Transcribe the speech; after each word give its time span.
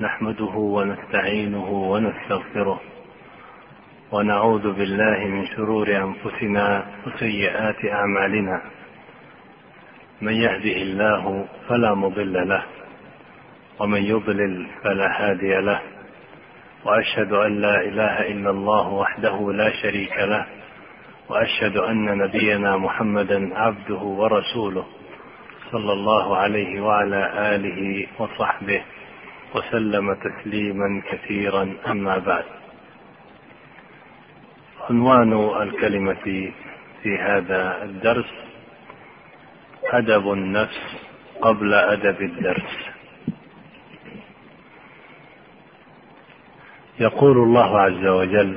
نحمده 0.00 0.54
ونستعينه 0.54 1.70
ونستغفره 1.70 2.80
ونعوذ 4.12 4.72
بالله 4.72 5.18
من 5.26 5.46
شرور 5.46 5.88
أنفسنا 5.96 6.86
وسيئات 7.06 7.84
أعمالنا. 7.84 8.62
من 10.22 10.32
يهده 10.32 10.76
الله 10.82 11.44
فلا 11.68 11.94
مضل 11.94 12.48
له 12.48 12.62
ومن 13.80 14.02
يضلل 14.02 14.66
فلا 14.82 15.08
هادي 15.20 15.54
له. 15.60 15.80
وأشهد 16.84 17.32
أن 17.32 17.60
لا 17.60 17.80
إله 17.80 18.28
إلا 18.28 18.50
الله 18.50 18.88
وحده 18.88 19.52
لا 19.52 19.70
شريك 19.82 20.18
له 20.18 20.46
وأشهد 21.28 21.76
أن 21.76 22.18
نبينا 22.18 22.76
محمدا 22.76 23.58
عبده 23.58 24.02
ورسوله 24.02 24.86
صلى 25.72 25.92
الله 25.92 26.36
عليه 26.36 26.80
وعلى 26.80 27.54
آله 27.54 28.06
وصحبه. 28.18 28.82
وسلم 29.54 30.14
تسليما 30.14 31.02
كثيرا 31.10 31.76
أما 31.86 32.18
بعد. 32.18 32.44
عنوان 34.90 35.62
الكلمة 35.62 36.52
في 37.02 37.18
هذا 37.18 37.82
الدرس 37.82 38.32
أدب 39.92 40.32
النفس 40.32 40.80
قبل 41.42 41.74
أدب 41.74 42.22
الدرس. 42.22 42.88
يقول 47.00 47.38
الله 47.38 47.78
عز 47.80 48.06
وجل 48.06 48.56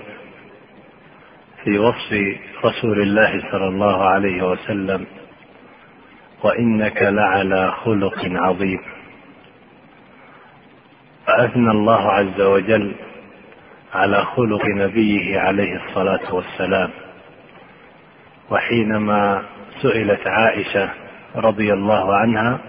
في 1.64 1.80
وصف 1.80 2.40
رسول 2.66 3.02
الله 3.02 3.52
صلى 3.52 3.68
الله 3.68 4.04
عليه 4.04 4.52
وسلم 4.52 5.08
وإنك 6.44 7.02
لعلى 7.02 7.72
خلق 7.72 8.20
عظيم 8.26 8.80
فأثنى 11.32 11.72
الله 11.72 12.12
عز 12.12 12.42
وجل 12.42 12.96
على 13.94 14.26
خلق 14.26 14.66
نبيه 14.66 15.40
عليه 15.40 15.76
الصلاة 15.76 16.36
والسلام. 16.36 16.90
وحينما 18.52 19.44
سئلت 19.82 20.28
عائشة 20.28 20.90
رضي 21.36 21.74
الله 21.74 22.16
عنها 22.16 22.60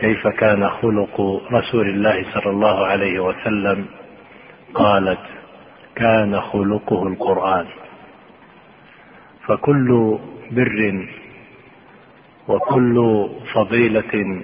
كيف 0.00 0.28
كان 0.28 0.68
خلق 0.68 1.42
رسول 1.52 1.88
الله 1.88 2.24
صلى 2.34 2.50
الله 2.50 2.86
عليه 2.86 3.20
وسلم 3.20 3.86
قالت 4.74 5.24
كان 5.94 6.40
خلقه 6.40 7.06
القرآن. 7.08 7.66
فكل 9.46 10.18
بر 10.50 11.08
وكل 12.48 13.28
فضيلة 13.54 14.42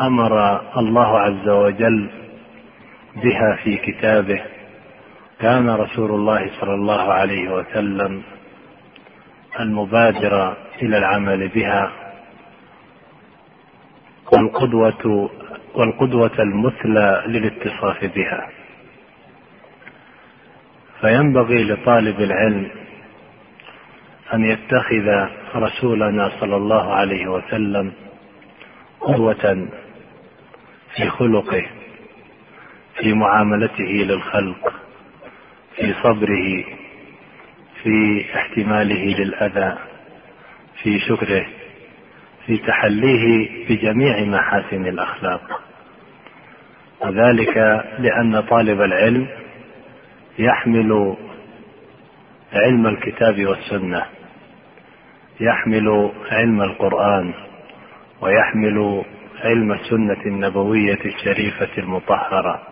أمر 0.00 0.60
الله 0.78 1.18
عز 1.18 1.48
وجل 1.48 2.10
بها 3.16 3.56
في 3.64 3.76
كتابه. 3.76 4.42
كان 5.40 5.70
رسول 5.70 6.10
الله 6.10 6.50
صلى 6.60 6.74
الله 6.74 7.12
عليه 7.12 7.54
وسلم 7.54 8.22
المبادر 9.60 10.56
إلى 10.82 10.98
العمل 10.98 11.48
بها 11.48 11.92
والقدوه 14.32 15.30
والقدوة 15.74 16.38
المثلى 16.38 17.22
للاتصاف 17.26 18.04
بها. 18.04 18.48
فينبغي 21.00 21.64
لطالب 21.64 22.20
العلم 22.20 22.70
أن 24.34 24.44
يتخذ 24.44 25.26
رسولنا 25.56 26.30
صلى 26.40 26.56
الله 26.56 26.94
عليه 26.94 27.26
وسلم 27.26 27.92
قدوة 29.00 29.68
في 30.96 31.08
خلقه 31.08 31.66
في 32.98 33.12
معاملته 33.12 33.84
للخلق 33.84 34.72
في 35.76 35.94
صبره 36.02 36.64
في 37.82 38.24
احتماله 38.34 39.04
للأذى 39.18 39.78
في 40.82 40.98
شكره 41.00 41.46
في 42.46 42.56
تحليه 42.56 43.48
بجميع 43.68 44.20
محاسن 44.24 44.86
الأخلاق. 44.86 45.60
وذلك 47.00 47.56
لأن 47.98 48.40
طالب 48.40 48.80
العلم 48.82 49.28
يحمل 50.38 51.16
علم 52.52 52.86
الكتاب 52.86 53.46
والسنة 53.46 54.06
يحمل 55.40 56.10
علم 56.30 56.62
القرآن 56.62 57.34
ويحمل 58.20 59.04
علم 59.40 59.72
السنة 59.72 60.22
النبوية 60.26 60.98
الشريفة 61.04 61.78
المطهرة. 61.78 62.62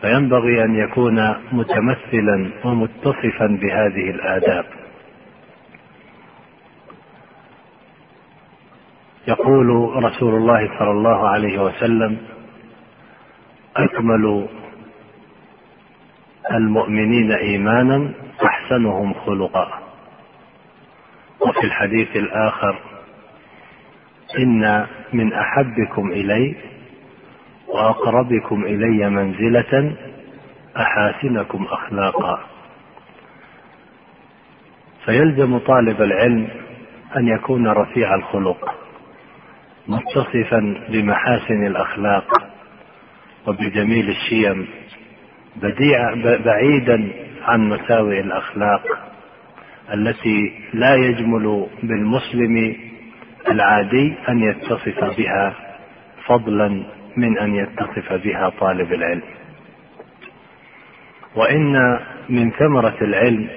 فينبغي 0.00 0.64
أن 0.64 0.74
يكون 0.74 1.34
متمثلا 1.52 2.50
ومتصفا 2.64 3.46
بهذه 3.46 4.10
الآداب. 4.10 4.64
يقول 9.28 9.68
رسول 10.04 10.34
الله 10.34 10.78
صلى 10.78 10.90
الله 10.90 11.28
عليه 11.28 11.62
وسلم 11.62 12.16
أكمل 13.76 14.48
المؤمنين 16.52 17.32
ايمانا 17.32 18.12
أحسنهم 18.44 19.14
خلقا. 19.14 19.68
وفي 21.40 21.64
الحديث 21.64 22.16
الآخر 22.16 22.78
إن 24.38 24.86
من 25.12 25.32
أحبكم 25.32 26.12
إلي 26.12 26.54
وأقربكم 27.68 28.64
إلي 28.64 29.10
منزلة 29.10 29.96
أحاسنكم 30.76 31.64
أخلاقا. 31.70 32.40
فيلزم 35.04 35.58
طالب 35.58 36.02
العلم 36.02 36.48
أن 37.16 37.28
يكون 37.28 37.68
رفيع 37.68 38.14
الخلق 38.14 38.74
متصفا 39.88 40.74
بمحاسن 40.88 41.66
الأخلاق 41.66 42.32
وبجميل 43.46 44.08
الشيم 44.08 44.66
بديع 45.56 46.14
بعيدا 46.44 47.12
عن 47.42 47.68
مساوئ 47.68 48.20
الأخلاق 48.20 48.82
التي 49.94 50.52
لا 50.74 50.94
يجمل 50.94 51.66
بالمسلم 51.82 52.76
العادي 53.48 54.14
أن 54.28 54.42
يتصف 54.42 55.04
بها 55.18 55.54
فضلا 56.26 56.82
من 57.16 57.38
أن 57.38 57.54
يتصف 57.54 58.12
بها 58.12 58.48
طالب 58.48 58.92
العلم. 58.92 59.22
وإن 61.36 61.98
من 62.28 62.50
ثمرة 62.50 62.96
العلم 63.02 63.48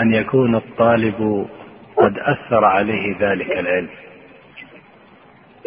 أن 0.00 0.14
يكون 0.14 0.54
الطالب 0.54 1.46
قد 1.96 2.18
أثر 2.18 2.64
عليه 2.64 3.16
ذلك 3.20 3.50
العلم. 3.50 3.88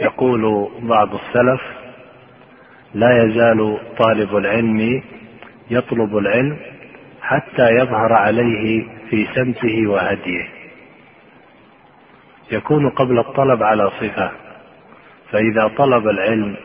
يقول 0.01 0.69
بعض 0.81 1.09
السلف 1.13 1.61
لا 2.93 3.23
يزال 3.23 3.79
طالب 3.97 4.37
العلم 4.37 5.03
يطلب 5.71 6.17
العلم 6.17 6.57
حتى 7.21 7.69
يظهر 7.71 8.13
عليه 8.13 8.85
في 9.09 9.27
سمته 9.35 9.87
وهديه. 9.87 10.58
يكون 12.51 12.89
قبل 12.89 13.19
الطلب 13.19 13.63
على 13.63 13.89
صفة. 13.89 14.31
فإذا 15.31 15.67
طلب 15.77 16.07
العلم 16.07 16.55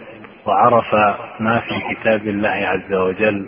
وعرف 0.46 0.94
ما 1.40 1.60
في 1.60 1.94
كتاب 1.94 2.26
الله 2.28 2.48
عز 2.50 2.94
وجل 2.94 3.46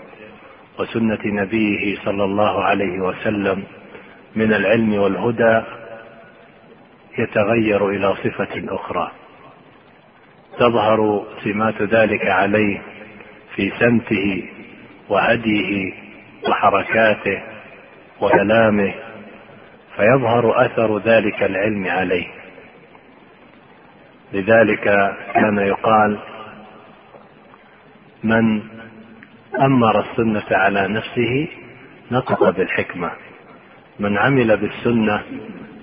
وسنة 0.79 1.19
نبيه 1.25 1.97
صلى 2.05 2.25
الله 2.25 2.65
عليه 2.65 3.01
وسلم 3.01 3.63
من 4.37 4.53
العلم 4.53 4.95
والهدى 4.95 5.63
يتغير 7.19 7.89
إلى 7.89 8.15
صفة 8.15 8.65
أخرى. 8.69 9.11
تظهر 10.59 11.25
سمات 11.45 11.83
ذلك 11.83 12.27
عليه 12.27 12.83
في 13.55 13.73
سمته 13.79 14.49
وهديه 15.09 15.93
وحركاته 16.49 17.43
وكلامه 18.21 18.95
فيظهر 19.97 20.67
أثر 20.67 20.99
ذلك 20.99 21.43
العلم 21.43 21.87
عليه. 21.87 22.27
لذلك 24.33 24.85
كان 25.35 25.59
يقال 25.59 26.19
من 28.25 28.63
أمر 29.61 30.01
السنة 30.01 30.45
على 30.51 30.89
نفسه 30.89 31.49
نطق 32.11 32.51
بالحكمة 32.51 33.11
من 33.99 34.19
عمل 34.19 34.57
بالسنة 34.57 35.23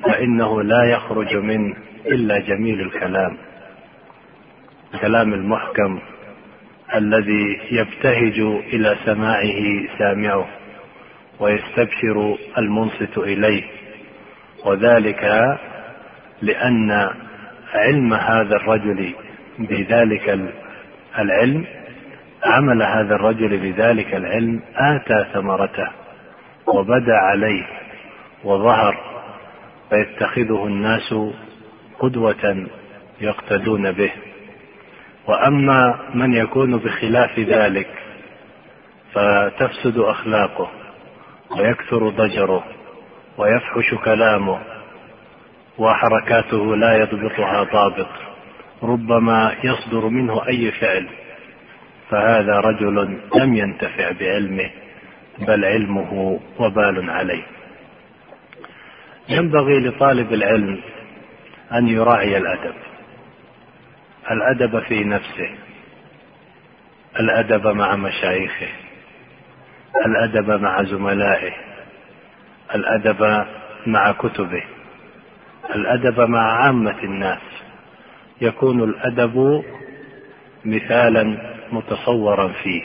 فإنه 0.04 0.62
لا 0.62 0.84
يخرج 0.84 1.36
منه 1.36 1.76
إلا 2.06 2.40
جميل 2.40 2.82
الكلام 2.82 3.38
الكلام 4.94 5.34
المحكم 5.34 6.00
الذي 6.96 7.60
يبتهج 7.72 8.40
إلى 8.74 8.96
سماعه 9.06 9.88
سامعه 9.98 10.48
ويستبشر 11.40 12.38
المنصت 12.58 13.18
إليه. 13.18 13.64
وذلك 14.66 15.24
لأن 16.42 17.10
علم 17.74 18.14
هذا 18.14 18.56
الرجل 18.56 19.14
بذلك 19.60 20.40
العلم 21.20 21.66
عمل 22.46 22.84
هذا 22.84 23.16
الرجل 23.16 23.58
بذلك 23.58 24.16
العلم 24.16 24.62
آتى 24.76 25.26
ثمرته 25.34 25.88
وبدأ 26.68 27.16
عليه 27.16 27.64
وظهر 28.44 28.98
فيتخذه 29.90 30.66
الناس 30.66 31.16
قدوة 32.00 32.68
يقتدون 33.22 33.92
به. 33.92 34.12
وأما 35.28 36.00
من 36.14 36.34
يكون 36.34 36.78
بخلاف 36.78 37.40
ذلك 37.40 37.88
فتفسد 39.14 39.98
أخلاقه 39.98 40.70
ويكثر 41.58 42.10
ضجره. 42.10 42.64
ويفحش 43.38 43.94
كلامه 43.94 44.60
وحركاته 45.78 46.76
لا 46.76 46.98
يضبطها 46.98 47.64
ضابط 47.64 48.10
ربما 48.84 49.56
يصدر 49.64 50.08
منه 50.08 50.48
أي 50.48 50.72
فعل. 50.72 51.08
فهذا 52.10 52.60
رجل 52.60 53.20
لم 53.36 53.56
ينتفع 53.56 54.12
بعلمه 54.12 54.70
بل 55.40 55.66
علمه 55.66 56.40
وبال 56.60 57.10
عليه. 57.10 57.44
ينبغي 59.30 59.80
لطالب 59.80 60.34
العلم 60.34 60.82
أن 61.74 61.88
يراعي 61.88 62.38
الأدب. 62.38 62.76
الأدب 64.32 64.80
في 64.80 65.04
نفسه 65.04 65.50
الأدب 67.20 67.68
مع 67.68 67.96
مشايخه 67.96 68.70
الأدب 70.06 70.62
مع 70.62 70.84
زملائه. 70.84 71.73
الأدب 72.76 73.46
مع 73.88 74.12
كتبه. 74.12 74.64
الأدب 75.76 76.20
مع 76.20 76.64
عامة 76.64 77.04
الناس. 77.04 77.42
يكون 78.42 78.84
الأدب 78.84 79.64
مثالا 80.66 81.38
متصورا 81.72 82.48
فيه. 82.64 82.84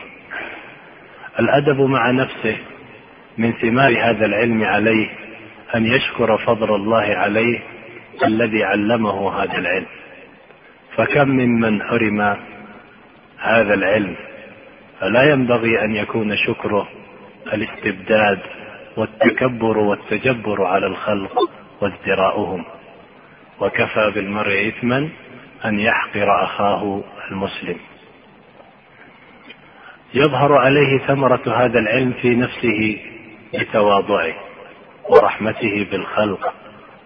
الأدب 1.40 1.80
مع 1.80 2.10
نفسه 2.10 2.56
من 3.38 3.52
ثمار 3.52 4.10
هذا 4.10 4.26
العلم 4.26 4.64
عليه 4.64 5.08
أن 5.74 5.86
يشكر 5.86 6.38
فضل 6.38 6.74
الله 6.74 7.14
عليه 7.16 7.60
الذي 8.24 8.64
علمه 8.64 9.42
هذا 9.42 9.58
العلم. 9.58 9.86
فكم 10.96 11.28
ممن 11.28 11.82
حرم 11.82 12.36
هذا 13.38 13.74
العلم؟ 13.74 14.16
فلا 15.00 15.22
ينبغي 15.22 15.84
أن 15.84 15.94
يكون 15.94 16.36
شكره 16.36 16.88
الاستبداد 17.52 18.38
والتكبر 18.98 19.78
والتجبر 19.78 20.64
على 20.64 20.86
الخلق 20.86 21.50
وازدراؤهم. 21.80 22.64
وكفى 23.60 24.10
بالمرء 24.14 24.68
إثما 24.68 25.08
أن 25.64 25.80
يحقر 25.80 26.44
أخاه 26.44 27.02
المسلم. 27.30 27.76
يظهر 30.14 30.52
عليه 30.52 30.98
ثمرة 30.98 31.64
هذا 31.64 31.78
العلم 31.78 32.12
في 32.12 32.34
نفسه 32.34 33.00
بتواضعه 33.54 34.34
ورحمته 35.10 35.86
بالخلق 35.90 36.54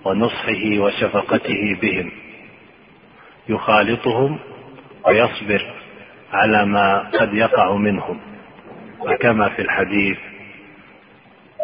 ونصحه 0.05 0.79
وشفقته 0.79 1.79
بهم. 1.83 2.11
يخالطهم 3.49 4.39
ويصبر 5.07 5.75
على 6.33 6.67
ما 6.67 6.99
قد 6.99 7.35
يقع 7.35 7.75
منهم. 7.75 8.21
وكما 9.01 9.49
في 9.49 9.63
الحديث 9.63 10.19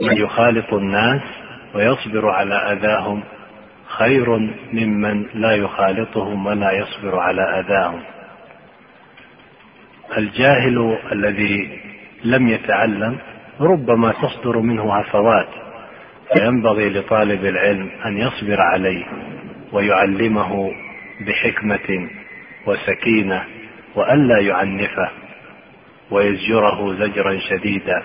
من 0.03 0.17
يخالط 0.17 0.75
الناس 0.75 1.23
ويصبر 1.75 2.31
على 2.31 2.55
أذاهم 2.55 3.23
خير 3.87 4.39
ممن 4.73 5.27
لا 5.35 5.53
يخالطهم 5.53 6.47
ولا 6.47 6.73
يصبر 6.73 7.19
على 7.19 7.61
أذاهم. 7.61 8.00
الجاهل 10.19 10.99
الذي 11.12 11.81
لم 12.25 12.49
يتعلم 12.49 13.19
ربما 13.61 14.12
تصدر 14.12 14.59
منه 14.59 14.95
هفوات 14.95 15.49
فينبغي 16.35 16.91
لطالب 16.91 17.45
العلم 17.45 17.91
أن 18.06 18.19
يصبر 18.19 18.61
عليه 18.61 19.05
ويعلمه 19.73 20.73
بحكمة 21.21 22.11
وسكينة 22.67 23.45
وألا 23.95 24.39
يعنفه 24.41 25.11
ويزجره 26.11 26.95
زجرا 26.95 27.39
شديدا. 27.39 28.03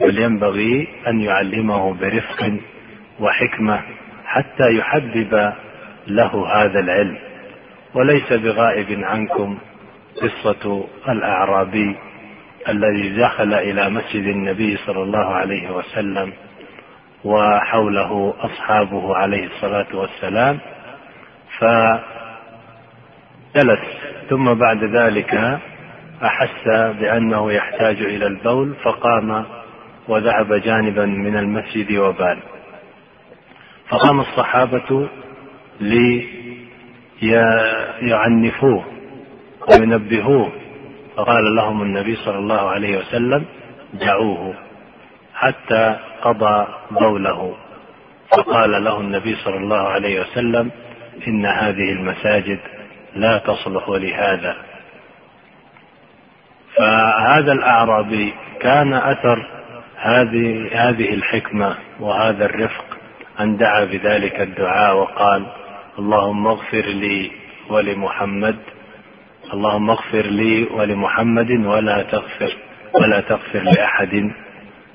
بل 0.00 0.18
ينبغي 0.18 0.88
أن 1.06 1.20
يعلمه 1.20 1.94
برفق 1.94 2.52
وحكمة 3.20 3.80
حتى 4.26 4.76
يحبب 4.76 5.52
له 6.06 6.46
هذا 6.62 6.80
العلم. 6.80 7.18
وليس 7.94 8.32
بغائب 8.32 9.04
عنكم 9.04 9.58
قصة 10.22 10.86
الأعرابي 11.08 11.96
الذي 12.68 13.16
دخل 13.16 13.54
إلى 13.54 13.90
مسجد 13.90 14.24
النبي 14.24 14.76
صلى 14.76 15.02
الله 15.02 15.34
عليه 15.34 15.70
وسلم 15.70 16.32
وحوله 17.24 18.34
أصحابه 18.40 19.16
عليه 19.16 19.46
الصلاة 19.46 19.86
والسلام 19.94 20.58
ف 21.58 21.64
جلس 23.56 23.80
ثم 24.30 24.54
بعد 24.54 24.84
ذلك 24.84 25.58
أحس 26.24 26.68
بأنه 27.00 27.52
يحتاج 27.52 28.02
إلى 28.02 28.26
البول 28.26 28.74
فقام 28.84 29.44
وذهب 30.08 30.54
جانبا 30.54 31.06
من 31.06 31.36
المسجد 31.36 31.92
وبال. 31.92 32.38
فقام 33.88 34.20
الصحابة 34.20 35.08
ليعنفوه 38.02 38.84
وينبهوه. 39.70 40.52
فقال 41.16 41.54
لهم 41.56 41.82
النبي 41.82 42.16
صلى 42.16 42.38
الله 42.38 42.70
عليه 42.70 42.98
وسلم 42.98 43.44
دعوه 43.92 44.54
حتى 45.34 45.96
قضى 46.22 46.66
بوله 46.90 47.56
فقال 48.36 48.84
له 48.84 49.00
النبي 49.00 49.36
صلى 49.36 49.56
الله 49.56 49.88
عليه 49.88 50.20
وسلم 50.20 50.70
إن 51.28 51.46
هذه 51.46 51.92
المساجد 51.92 52.58
لا 53.14 53.38
تصلح 53.38 53.88
لهذا. 53.88 54.56
فهذا 56.76 57.52
الأعرابي 57.52 58.34
كان 58.60 58.94
أثر 58.94 59.46
هذه 59.96 60.68
هذه 60.72 61.14
الحكمة 61.14 61.76
وهذا 62.00 62.44
الرفق 62.44 62.84
أن 63.40 63.56
دعا 63.56 63.84
بذلك 63.84 64.40
الدعاء 64.40 64.96
وقال 64.96 65.46
اللهم 65.98 66.46
اغفر 66.46 66.86
لي 66.86 67.30
ولمحمد 67.70 68.56
اللهم 69.52 69.90
اغفر 69.90 70.26
لي 70.26 70.64
ولمحمد 70.64 71.50
ولا 71.50 72.02
تغفر 72.02 72.56
ولا 72.94 73.20
تغفر 73.20 73.62
لأحد 73.62 74.30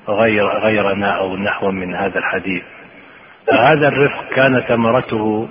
غير 0.08 0.46
غيرنا 0.46 1.10
أو 1.10 1.36
نحو 1.36 1.70
من 1.70 1.94
هذا 1.94 2.18
الحديث. 2.18 2.62
فهذا 3.46 3.88
الرفق 3.88 4.28
كان 4.34 4.60
ثمرته 4.60 5.48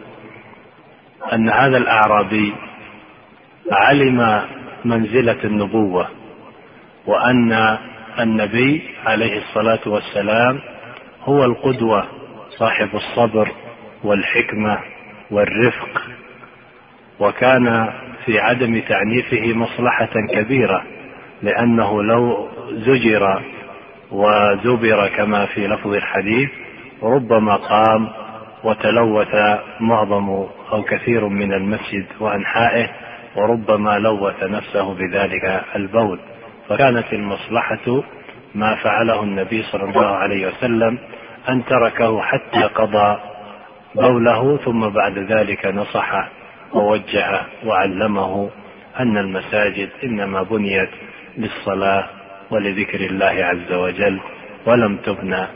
أن 1.33 1.49
هذا 1.49 1.77
الأعرابي 1.77 2.53
علم 3.71 4.41
منزلة 4.85 5.43
النبوة 5.43 6.07
وأن 7.07 7.77
النبي 8.19 8.81
عليه 9.05 9.37
الصلاة 9.37 9.79
والسلام 9.85 10.59
هو 11.23 11.45
القدوة 11.45 12.05
صاحب 12.49 12.89
الصبر 12.95 13.51
والحكمة 14.03 14.77
والرفق 15.31 16.01
وكان 17.19 17.93
في 18.25 18.39
عدم 18.39 18.79
تعنيفه 18.79 19.53
مصلحة 19.53 20.09
كبيرة 20.33 20.83
لأنه 21.41 22.03
لو 22.03 22.47
زجر 22.71 23.41
وزبر 24.11 25.07
كما 25.07 25.45
في 25.45 25.67
لفظ 25.67 25.93
الحديث 25.93 26.49
ربما 27.03 27.55
قام 27.55 28.09
وتلوث 28.63 29.35
معظم 29.79 30.29
أو 30.71 30.83
كثير 30.83 31.27
من 31.27 31.53
المسجد 31.53 32.05
وأنحائه 32.19 32.89
وربما 33.35 33.99
لوث 33.99 34.43
نفسه 34.43 34.93
بذلك 34.93 35.63
البول. 35.75 36.19
فكانت 36.71 37.13
المصلحة 37.13 38.03
ما 38.55 38.75
فعله 38.75 39.23
النبي 39.23 39.63
صلى 39.63 39.83
الله 39.83 40.05
عليه 40.05 40.47
وسلم 40.47 40.99
أن 41.49 41.65
تركه 41.65 42.21
حتى 42.21 42.61
قضى 42.61 43.19
بوله 43.95 44.57
ثم 44.57 44.89
بعد 44.89 45.17
ذلك 45.17 45.65
نصحه 45.65 46.29
ووجه 46.73 47.41
وعلمه 47.65 48.49
أن 48.99 49.17
المساجد 49.17 49.89
إنما 50.03 50.43
بنيت 50.43 50.89
للصلاة 51.37 52.09
ولذكر 52.51 52.99
الله 52.99 53.45
عز 53.45 53.73
وجل 53.73 54.19
ولم 54.65 54.97
تبنى 54.97 55.47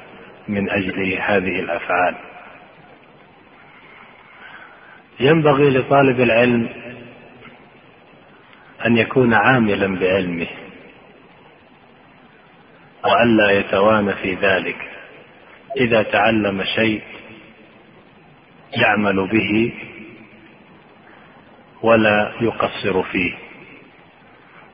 من 0.47 0.69
أجل 0.69 1.17
هذه 1.21 1.59
الأفعال. 1.59 2.15
ينبغي 5.19 5.69
لطالب 5.69 6.19
العلم 6.19 6.69
أن 8.85 8.97
يكون 8.97 9.33
عاملا 9.33 9.99
بعلمه. 9.99 10.47
والا 13.05 13.51
يتوانى 13.51 14.13
في 14.13 14.33
ذلك. 14.33 14.77
إذا 15.77 16.03
تعلم 16.03 16.63
شيء 16.63 17.01
يعمل 18.77 19.27
به 19.27 19.73
ولا 21.81 22.33
يقصر 22.41 23.03
فيه. 23.03 23.33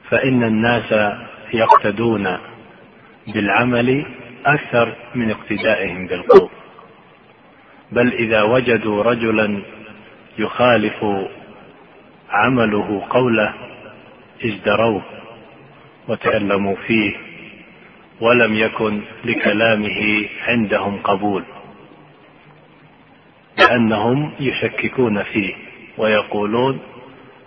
فإن 0.09 0.43
الناس 0.43 1.15
يقتدون 1.53 2.37
بالعمل 3.27 4.05
أكثر 4.45 4.95
من 5.15 5.31
اقتدائهم 5.31 6.07
بالقول. 6.07 6.49
بل 7.91 8.13
إذا 8.13 8.41
وجدوا 8.41 9.03
رجلا 9.03 9.61
يخالف 10.39 11.05
عمله 12.29 13.07
قوله 13.09 13.53
ازدروه 14.45 15.03
وتألموا 16.07 16.75
فيه 16.87 17.17
ولم 18.21 18.53
يكن 18.53 19.01
لكلامه 19.25 20.29
عندهم 20.47 20.97
قبول. 20.97 21.43
لأنهم 23.57 24.33
يشككون 24.39 25.23
فيه 25.23 25.53
ويقولون 25.97 26.79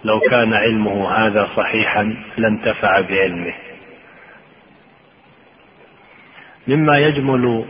لو 0.04 0.20
كان 0.20 0.54
علمه 0.54 1.08
هذا 1.10 1.48
صحيحا 1.56 2.16
لانتفع 2.36 3.00
بعلمه. 3.00 3.54
مما 6.68 6.98
يجمل 6.98 7.64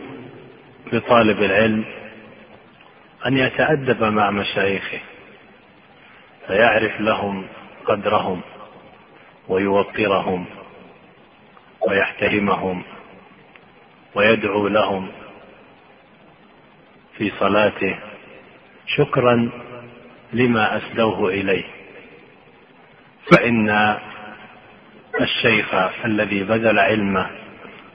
بطالب 0.93 1.43
العلم 1.43 1.85
أن 3.25 3.37
يتأدب 3.37 4.03
مع 4.03 4.31
مشايخه 4.31 4.99
فيعرف 6.47 7.01
لهم 7.01 7.47
قدرهم 7.85 8.41
ويوقرهم 9.47 10.45
ويحترمهم 11.87 12.83
ويدعو 14.15 14.67
لهم 14.67 15.11
في 17.17 17.31
صلاته 17.39 17.99
شكرا 18.87 19.49
لما 20.33 20.77
أسدوه 20.77 21.29
إليه. 21.29 21.63
فإن 23.31 23.97
الشيخ 25.21 25.75
الذي 26.05 26.43
بذل 26.43 26.79
علمه 26.79 27.29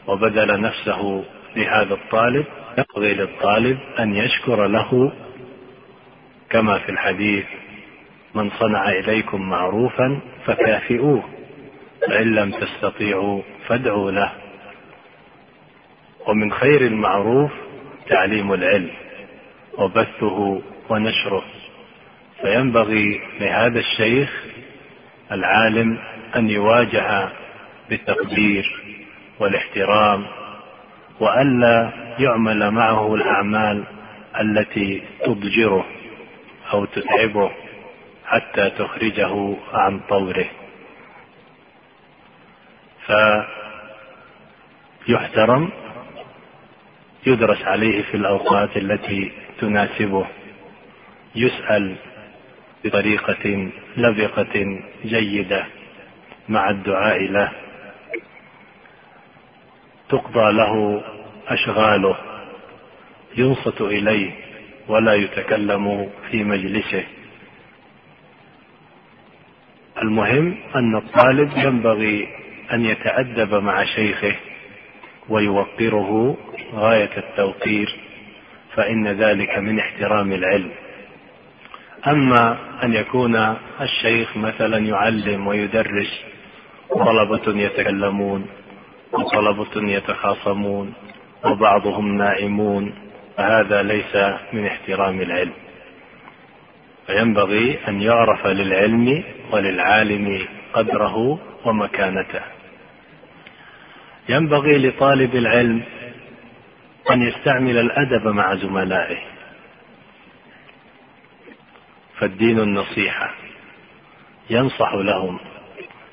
وبذل 0.07 0.61
نفسه 0.61 1.25
لهذا 1.57 1.95
الطالب 1.95 2.45
يقضي 2.79 3.15
للطالب 3.15 3.79
أن 3.99 4.15
يشكر 4.15 4.67
له 4.67 5.13
كما 6.51 6.79
في 6.79 6.89
الحديث 6.89 7.45
من 8.35 8.51
صنع 8.51 8.89
إليكم 8.89 9.41
معروفا 9.51 10.21
فكافئوه 10.47 11.25
فإن 12.07 12.35
لم 12.35 12.51
تستطيعوا 12.51 13.43
فادعوا 13.67 14.11
له. 14.11 14.33
ومن 16.31 16.53
خير 16.53 16.81
المعروف 16.81 17.51
تعليم 18.09 18.53
العلم 18.53 18.91
وبثه 19.79 20.63
ونشره. 20.89 21.45
فينبغي 22.41 23.21
لهذا 23.41 23.79
الشيخ 23.79 24.45
العالم 25.33 25.99
أن 26.37 26.51
يواجه 26.51 27.29
بالتقدير 27.89 28.83
والاحترام 29.41 30.27
وألا 31.21 31.91
يعمل 32.19 32.71
معه 32.71 33.15
الأعمال 33.15 33.85
التي 34.41 35.03
تضجره 35.25 35.87
أو 36.73 36.85
تتعبه 36.85 37.51
حتى 38.27 38.71
تخرجه 38.71 39.57
عن 39.73 40.01
طوره. 40.09 40.47
فيحترم 45.07 45.71
يدرس 47.27 47.63
عليه 47.63 48.03
في 48.03 48.17
الأوقات 48.17 48.77
التي 48.77 49.33
تناسبه. 49.61 50.27
يسأل 51.35 51.97
بطريقة 52.85 53.71
لبقة 53.97 54.81
جيدة 55.05 55.67
مع 56.49 56.71
الدعاء 56.71 57.23
له. 57.23 57.53
تقضى 60.09 60.53
له 60.53 61.03
أشغاله. 61.49 62.17
ينصت 63.37 63.81
إليه 63.81 64.31
ولا 64.89 65.15
يتكلم 65.15 66.11
في 66.31 66.45
مجلسه. 66.45 67.05
المهم 70.03 70.57
أن 70.77 70.97
الطالب 70.97 71.51
ينبغي 71.57 72.29
أن 72.73 72.85
يتأدب 72.85 73.55
مع 73.55 73.85
شيخه. 73.85 74.37
ويوقره 75.31 76.37
غاية 76.75 77.11
التوقير 77.17 77.97
فإن 78.75 79.09
ذلك 79.09 79.59
من 79.59 79.79
احترام 79.79 80.33
العلم. 80.33 80.71
أما 82.07 82.59
أن 82.83 82.95
يكون 82.95 83.57
الشيخ 83.81 84.37
مثلا 84.37 84.79
يعلم 84.79 85.47
ويدرس 85.47 86.25
طلبه 86.91 87.61
يتكلمون 87.61 88.47
وطلبة 89.13 89.91
يتخاصمون 89.91 90.93
وبعضهم 91.45 92.17
نائمون 92.17 92.95
فهذا 93.37 93.83
ليس 93.83 94.17
من 94.53 94.67
احترام 94.67 95.21
العلم. 95.21 95.53
فينبغي 97.07 97.79
أن 97.89 98.03
يعرف 98.03 98.47
للعلم 98.47 99.25
وللعالم 99.53 100.47
قدره 100.73 101.39
ومكانته. 101.65 102.60
ينبغي 104.31 104.79
لطالب 104.79 105.35
العلم 105.35 105.83
أن 107.11 107.23
يستعمل 107.23 107.79
الأدب 107.79 108.27
مع 108.27 108.55
زملائه. 108.55 109.19
فالدين 112.19 112.59
النصيحة 112.61 113.35
ينصح 114.51 114.95
لهم 114.95 115.39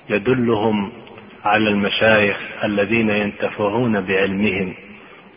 يدلهم 0.10 0.92
على 1.46 1.70
المشايخ 1.70 2.38
الذين 2.64 3.10
ينتفعون 3.10 4.02
بعلمهم 4.02 4.74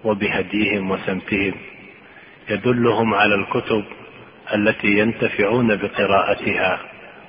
وبهديهم 0.05 0.91
وسمتهم. 0.91 1.55
يدلهم 2.51 3.15
على 3.15 3.35
الكتب 3.35 3.85
التي 4.55 4.89
ينتفعون 4.89 5.77
بقراءتها 5.77 6.81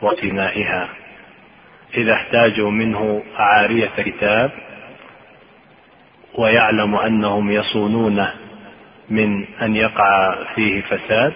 واقتنائها 0.01 0.89
إذا 1.98 2.13
احتاجوا 2.13 2.72
منه 2.72 3.24
عاريه 3.36 3.89
كتاب 3.98 4.51
ويعلم 6.38 6.95
أنهم 6.95 7.51
يصونونه 7.51 8.33
من 9.09 9.45
أن 9.61 9.75
يقع 9.75 10.43
فيه 10.55 10.81
فساد 10.81 11.33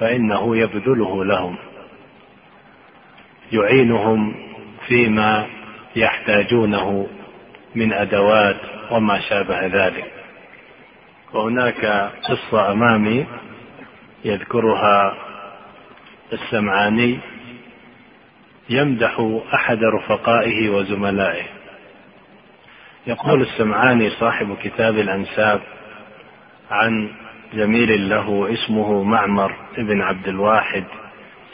فإنه 0.00 0.56
يبذله 0.56 1.24
لهم. 1.24 1.56
يعينهم 3.52 4.34
فيما 4.86 5.46
يحتاجونه 5.96 7.06
من 7.74 7.92
أدوات 7.92 8.56
وما 8.90 9.20
شابه 9.20 9.66
ذلك. 9.66 10.12
وهناك 11.32 12.10
قصة 12.22 12.72
أمامي 12.72 13.26
يذكرها 14.24 15.14
السمعاني 16.32 17.18
يمدح 18.70 19.40
أحد 19.54 19.78
رفقائه 19.84 20.68
وزملائه. 20.68 21.53
يقول 23.06 23.42
السمعاني 23.42 24.10
صاحب 24.10 24.56
كتاب 24.62 24.98
الأنساب 24.98 25.60
عن 26.70 27.10
زميل 27.54 28.08
له 28.08 28.52
اسمه 28.52 29.02
معمر 29.02 29.56
بن 29.78 30.02
عبد 30.02 30.28
الواحد 30.28 30.84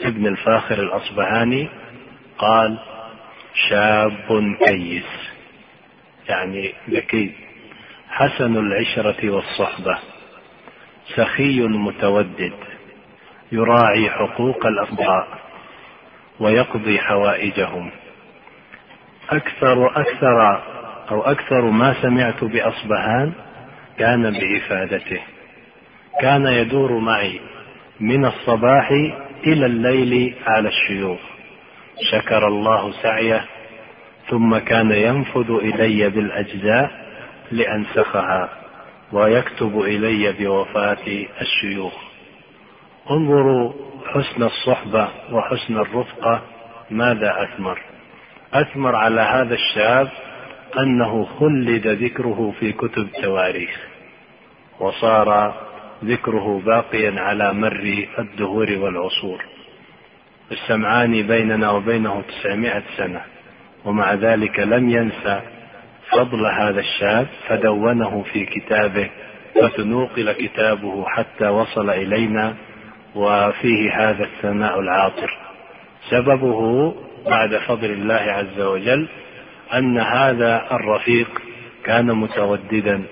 ابن 0.01 0.27
الفاخر 0.27 0.79
الأصبهاني 0.79 1.69
قال 2.37 2.79
شاب 3.69 4.55
كيس. 4.67 5.31
يعني 6.29 6.73
ذكي. 6.89 7.31
حسن 8.09 8.57
العشرة 8.57 9.29
والصحبة. 9.29 9.97
سخي 11.15 11.61
متودد. 11.61 12.53
يراعي 13.51 14.09
حقوق 14.09 14.65
الأصدقاء 14.65 15.27
ويقضي 16.39 16.99
حوائجهم. 16.99 17.91
أكثر 19.29 20.01
أكثر 20.01 20.61
أو 21.11 21.21
أكثر 21.21 21.61
ما 21.61 22.01
سمعت 22.01 22.43
بأصبهان 22.43 23.33
كان 23.97 24.31
بإفادته. 24.31 25.21
كان 26.21 26.45
يدور 26.45 26.97
معي 26.99 27.39
من 27.99 28.25
الصباح 28.25 28.91
إلى 29.47 29.65
الليل 29.65 30.35
على 30.47 30.69
الشيوخ. 30.69 31.19
شكر 32.11 32.47
الله 32.47 32.91
سعيه 32.91 33.45
ثم 34.29 34.57
كان 34.57 34.91
ينفذ 34.91 35.51
إلي 35.51 36.09
بالأجزاء 36.09 36.91
لأنسخها 37.51 38.49
ويكتب 39.11 39.79
إلي 39.81 40.31
بوفاة 40.31 41.25
الشيوخ. 41.41 41.93
انظروا 43.11 43.73
حسن 44.07 44.43
الصحبة 44.43 45.07
وحسن 45.31 45.77
الرفقة 45.77 46.41
ماذا 46.91 47.43
أثمر؟ 47.43 47.79
أثمر 48.53 48.95
على 48.95 49.21
هذا 49.21 49.53
الشاب 49.53 50.07
أنه 50.79 51.25
خلد 51.39 51.87
ذكره 51.87 52.53
في 52.59 52.71
كتب 52.71 52.97
التواريخ 52.97 53.87
وصار 54.79 55.53
ذكره 56.03 56.61
باقيا 56.65 57.21
على 57.21 57.53
مر 57.53 58.07
الدهور 58.19 58.71
والعصور. 58.71 59.45
السمعاني 60.51 61.23
بيننا 61.23 61.71
وبينه 61.71 62.21
تسعمائة 62.21 62.83
سنة 62.97 63.21
ومع 63.85 64.13
ذلك 64.13 64.59
لم 64.59 64.89
ينسى 64.89 65.41
فضل 66.11 66.45
هذا 66.45 66.79
الشاب 66.79 67.27
فدونه 67.47 68.23
في 68.33 68.45
كتابه 68.45 69.09
فتنوقل 69.55 70.31
كتابه 70.31 71.05
حتى 71.05 71.47
وصل 71.47 71.89
إلينا 71.89 72.55
وفيه 73.15 74.09
هذا 74.09 74.23
الثناء 74.23 74.79
العاطر. 74.79 75.37
سببه 76.09 76.93
بعد 77.25 77.55
فضل 77.57 77.89
الله 77.91 78.15
عز 78.15 78.59
وجل 78.61 79.07
أن 79.73 79.97
هذا 79.99 80.67
الرفيق 80.71 81.41
كان 81.83 82.05
متوددا 82.05 83.03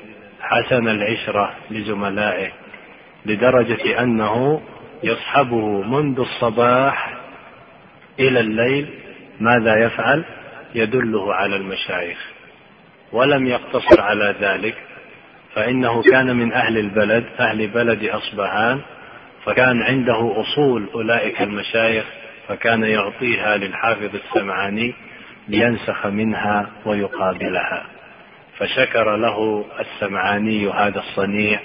حسن 0.41 0.87
العشرة 0.87 1.53
لزملائه 1.71 2.51
لدرجة 3.25 4.03
أنه 4.03 4.61
يصحبه 5.03 5.81
منذ 5.81 6.19
الصباح 6.19 7.13
إلى 8.19 8.39
الليل 8.39 8.89
ماذا 9.39 9.85
يفعل؟ 9.85 10.25
يدله 10.75 11.33
على 11.33 11.55
المشايخ 11.55 12.17
ولم 13.11 13.47
يقتصر 13.47 14.01
على 14.01 14.35
ذلك 14.41 14.75
فإنه 15.55 16.01
كان 16.01 16.35
من 16.35 16.53
أهل 16.53 16.77
البلد 16.77 17.25
أهل 17.39 17.67
بلد 17.67 18.05
أصبهان 18.05 18.81
فكان 19.45 19.81
عنده 19.81 20.33
أصول 20.35 20.89
أولئك 20.95 21.41
المشايخ 21.41 22.05
فكان 22.47 22.83
يعطيها 22.83 23.57
للحافظ 23.57 24.15
السمعاني 24.15 24.93
لينسخ 25.49 26.05
منها 26.05 26.69
ويقابلها. 26.85 27.85
فشكر 28.57 29.15
له 29.15 29.65
السمعاني 29.79 30.69
هذا 30.69 30.99
الصنيع 30.99 31.59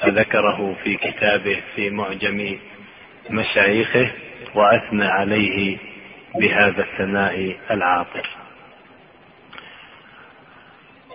فذكره 0.00 0.76
في 0.84 0.96
كتابه 0.96 1.62
في 1.74 1.90
معجم 1.90 2.58
مشايخه 3.30 4.10
وأثنى 4.54 5.04
عليه 5.04 5.78
بهذا 6.34 6.82
الثناء 6.82 7.56
العاطر 7.70 8.26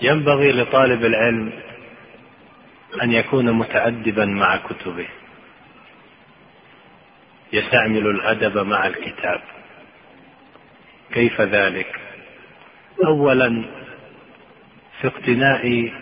ينبغي 0.01 0.51
لطالب 0.51 1.05
العلم 1.05 1.53
أن 3.03 3.11
يكون 3.11 3.51
متادبا 3.51 4.25
مع 4.25 4.57
كتبه. 4.57 5.07
يستعمل 7.53 8.07
الأدب 8.07 8.57
مع 8.57 8.87
الكتاب. 8.87 9.41
كيف 11.15 11.41
ذلك؟ 11.41 11.99
اولا 13.05 13.63
في 15.01 15.07
اقتناء 15.07 15.93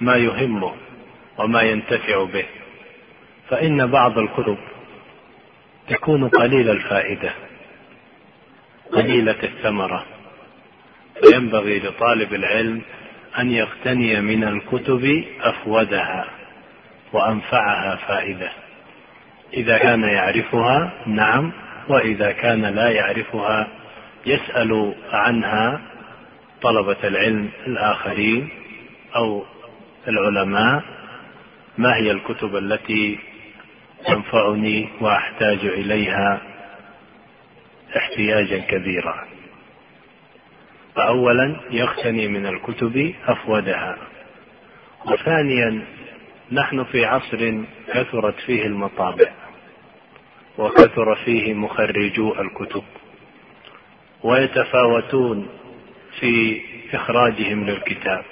ما 0.00 0.16
يهمه 0.16 0.74
وما 1.38 1.62
ينتفع 1.62 2.24
به 2.24 2.44
فإن 3.48 3.86
بعض 3.86 4.18
الكتب 4.18 4.58
تكون 5.88 6.28
قليل 6.28 6.70
الفائدة 6.70 7.32
قليلة 8.92 9.36
الثمرة. 9.42 10.04
فينبغي 11.22 11.78
لطالب 11.78 12.34
العلم 12.34 12.82
أن 13.38 13.50
يقتني 13.50 14.20
من 14.20 14.44
الكتب 14.44 15.24
أفودها 15.40 16.26
وأنفعها 17.12 17.96
فائدة. 17.96 18.50
إذا 19.54 19.78
كان 19.78 20.02
يعرفها 20.02 20.92
نعم 21.06 21.52
وإذا 21.88 22.32
كان 22.32 22.62
لا 22.62 22.90
يعرفها 22.90 23.83
يسأل 24.26 24.94
عنها 25.12 25.80
طلبة 26.62 26.96
العلم 27.04 27.50
الآخرين 27.66 28.48
أو 29.16 29.44
العلماء 30.08 30.82
ما 31.78 31.96
هي 31.96 32.10
الكتب 32.10 32.56
التي 32.56 33.18
تنفعني 34.06 34.88
وأحتاج 35.00 35.58
إليها 35.64 36.40
احتياجا 37.96 38.58
كبيرا. 38.58 39.28
فاولا 40.96 41.56
يغتني 41.70 42.28
من 42.28 42.46
الكتب 42.46 43.14
أفودها. 43.26 43.96
وثانيا 45.06 45.82
نحن 46.52 46.84
في 46.84 47.04
عصر 47.04 47.62
كثرت 47.94 48.34
فيه 48.46 48.66
المطابع 48.66 49.26
وكثر 50.58 51.14
فيه 51.24 51.54
مخرجو 51.54 52.34
الكتب. 52.34 52.82
ويتفاوتون 54.24 55.48
في 56.20 56.60
إخراجهم 56.92 57.64
للكتاب 57.64 58.24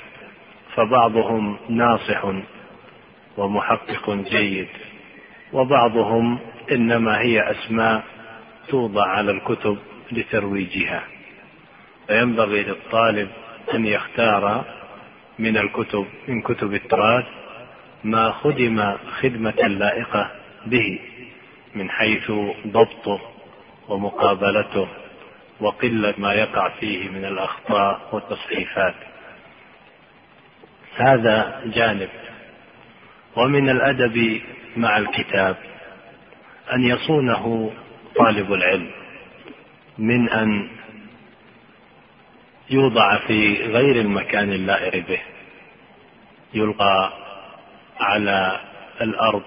فبعضهم 0.74 1.56
ناصح 1.68 2.32
ومحقق 3.36 4.10
جيد 4.10 4.68
وبعضهم 5.52 6.38
إنما 6.72 7.20
هي 7.20 7.50
أسماء 7.50 8.02
توضع 8.68 9.06
على 9.06 9.30
الكتب 9.30 9.78
لترويجها. 10.12 11.02
فينبغي 12.06 12.62
للطالب 12.62 13.28
أن 13.74 13.86
يختار 13.86 14.64
من 15.38 15.56
الكتب 15.56 16.06
من 16.28 16.42
كتب 16.42 16.74
التراث 16.74 17.24
ما 18.04 18.32
خدم 18.32 18.92
خدمة 19.20 19.66
لائقة 19.68 20.30
به 20.66 20.98
من 21.74 21.90
حيث 21.90 22.32
ضبطه 22.66 23.20
ومقابلته. 23.88 24.88
وقلة 25.62 26.14
ما 26.18 26.32
يقع 26.32 26.68
فيه 26.68 27.08
من 27.08 27.24
الأخطاء 27.24 28.08
والتصحيفات. 28.12 28.94
هذا 30.96 31.62
جانب. 31.74 32.08
ومن 33.36 33.68
الأدب 33.68 34.40
مع 34.76 34.98
الكتاب 34.98 35.56
أن 36.72 36.84
يصونه 36.84 37.72
طالب 38.16 38.52
العلم 38.52 38.90
من 39.98 40.28
أن 40.28 40.70
يوضع 42.70 43.18
في 43.26 43.54
غير 43.62 43.96
المكان 43.96 44.52
اللائق 44.52 45.08
به. 45.08 45.20
يلقى 46.54 47.12
على 48.00 48.60
الأرض 49.00 49.42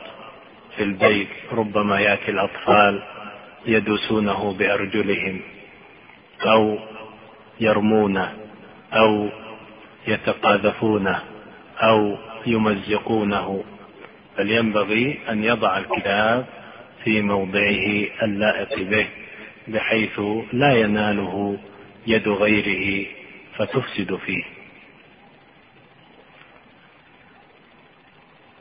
في 0.75 0.83
البيت 0.83 1.29
ربما 1.51 1.99
يأتي 1.99 2.31
الأطفال 2.31 3.03
يدوسونه 3.65 4.53
بأرجلهم. 4.53 5.41
أو 6.41 6.77
يرمونه 7.59 8.33
أو 8.93 9.29
يتقاذفونه 10.07 11.23
أو 11.77 12.17
يمزقونه. 12.45 13.63
بل 14.37 14.51
ينبغي 14.51 15.19
أن 15.29 15.43
يضع 15.43 15.77
الكتاب 15.77 16.45
في 17.03 17.21
موضعه 17.21 18.07
اللائق 18.23 18.79
به 18.79 19.07
بحيث 19.67 20.19
لا 20.53 20.73
يناله 20.73 21.57
يد 22.07 22.27
غيره 22.27 23.07
فتفسد 23.57 24.15
فيه. 24.15 24.43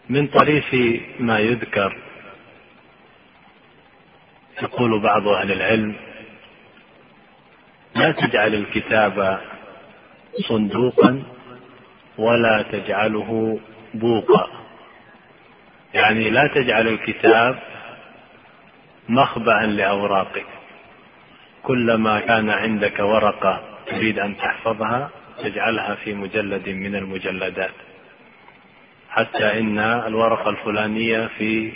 من 0.08 0.26
طريف 0.26 0.74
ما 1.20 1.38
يذكر 1.38 1.96
يقول 4.62 5.00
بعض 5.00 5.28
أهل 5.28 5.52
العلم 5.52 5.94
لا 7.94 8.12
تجعل 8.12 8.54
الكتاب 8.54 9.40
صندوقا 10.48 11.22
ولا 12.18 12.62
تجعله 12.72 13.60
بوقا. 13.94 14.48
يعني 15.94 16.30
لا 16.30 16.46
تجعل 16.54 16.88
الكتاب 16.88 17.58
مخبأ 19.08 19.66
لأوراقك. 19.66 20.46
كلما 21.62 22.20
كان 22.20 22.50
عندك 22.50 22.98
ورقة 23.00 23.60
تريد 23.86 24.18
أن 24.18 24.36
تحفظها 24.36 25.10
تجعلها 25.42 25.94
في 25.94 26.14
مجلد 26.14 26.68
من 26.68 26.96
المجلدات. 26.96 27.74
حتى 29.10 29.60
إن 29.60 29.78
الورقة 29.78 30.50
الفلانية 30.50 31.26
في 31.26 31.72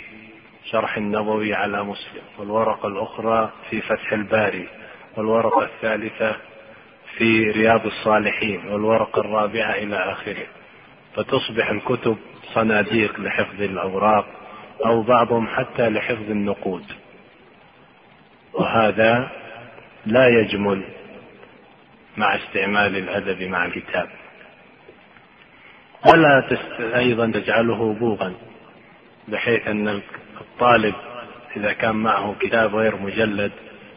شرح 0.71 0.97
النووي 0.97 1.53
على 1.53 1.83
مسلم 1.83 2.21
والورقة 2.37 2.87
الأخرى 2.87 3.51
في 3.69 3.81
فتح 3.81 4.13
الباري. 4.13 4.67
والورقة 5.17 5.63
الثالثة 5.63 6.35
في 7.17 7.51
رياض 7.51 7.85
الصالحين 7.85 8.67
والورقة 8.67 9.19
الرابعة 9.19 9.73
إلى 9.73 9.95
آخره. 9.95 10.45
فتصبح 11.15 11.69
الكتب 11.69 12.17
صناديق 12.53 13.19
لحفظ 13.19 13.61
الأوراق 13.61 14.25
أو 14.85 15.01
بعضهم 15.01 15.47
حتى 15.47 15.89
لحفظ 15.89 16.31
النقود. 16.31 16.83
وهذا 18.53 19.31
لا 20.05 20.27
يجمل 20.27 20.83
مع 22.17 22.35
استعمال 22.35 22.97
الأدب 22.97 23.43
مع 23.43 23.65
الكتاب. 23.65 24.09
ولا 26.05 26.59
أيضا 26.95 27.31
تجعله 27.31 27.93
بوغا 27.93 28.33
بحيث 29.27 29.67
أن 29.67 30.01
الطالب 30.41 30.95
إذا 31.57 31.73
كان 31.73 31.95
معه 31.95 32.35
كتاب 32.39 32.75
غير 32.75 32.95
مجلد 32.95 33.51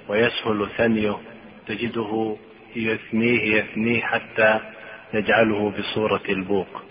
ويسهل 0.09 0.69
ثنيه 0.77 1.19
تجده 1.67 2.37
يثنيه 2.77 3.57
يثنيه 3.57 4.01
حتى 4.01 4.61
يجعله 5.15 5.71
بصورة 5.71 6.23
البوق. 6.29 6.83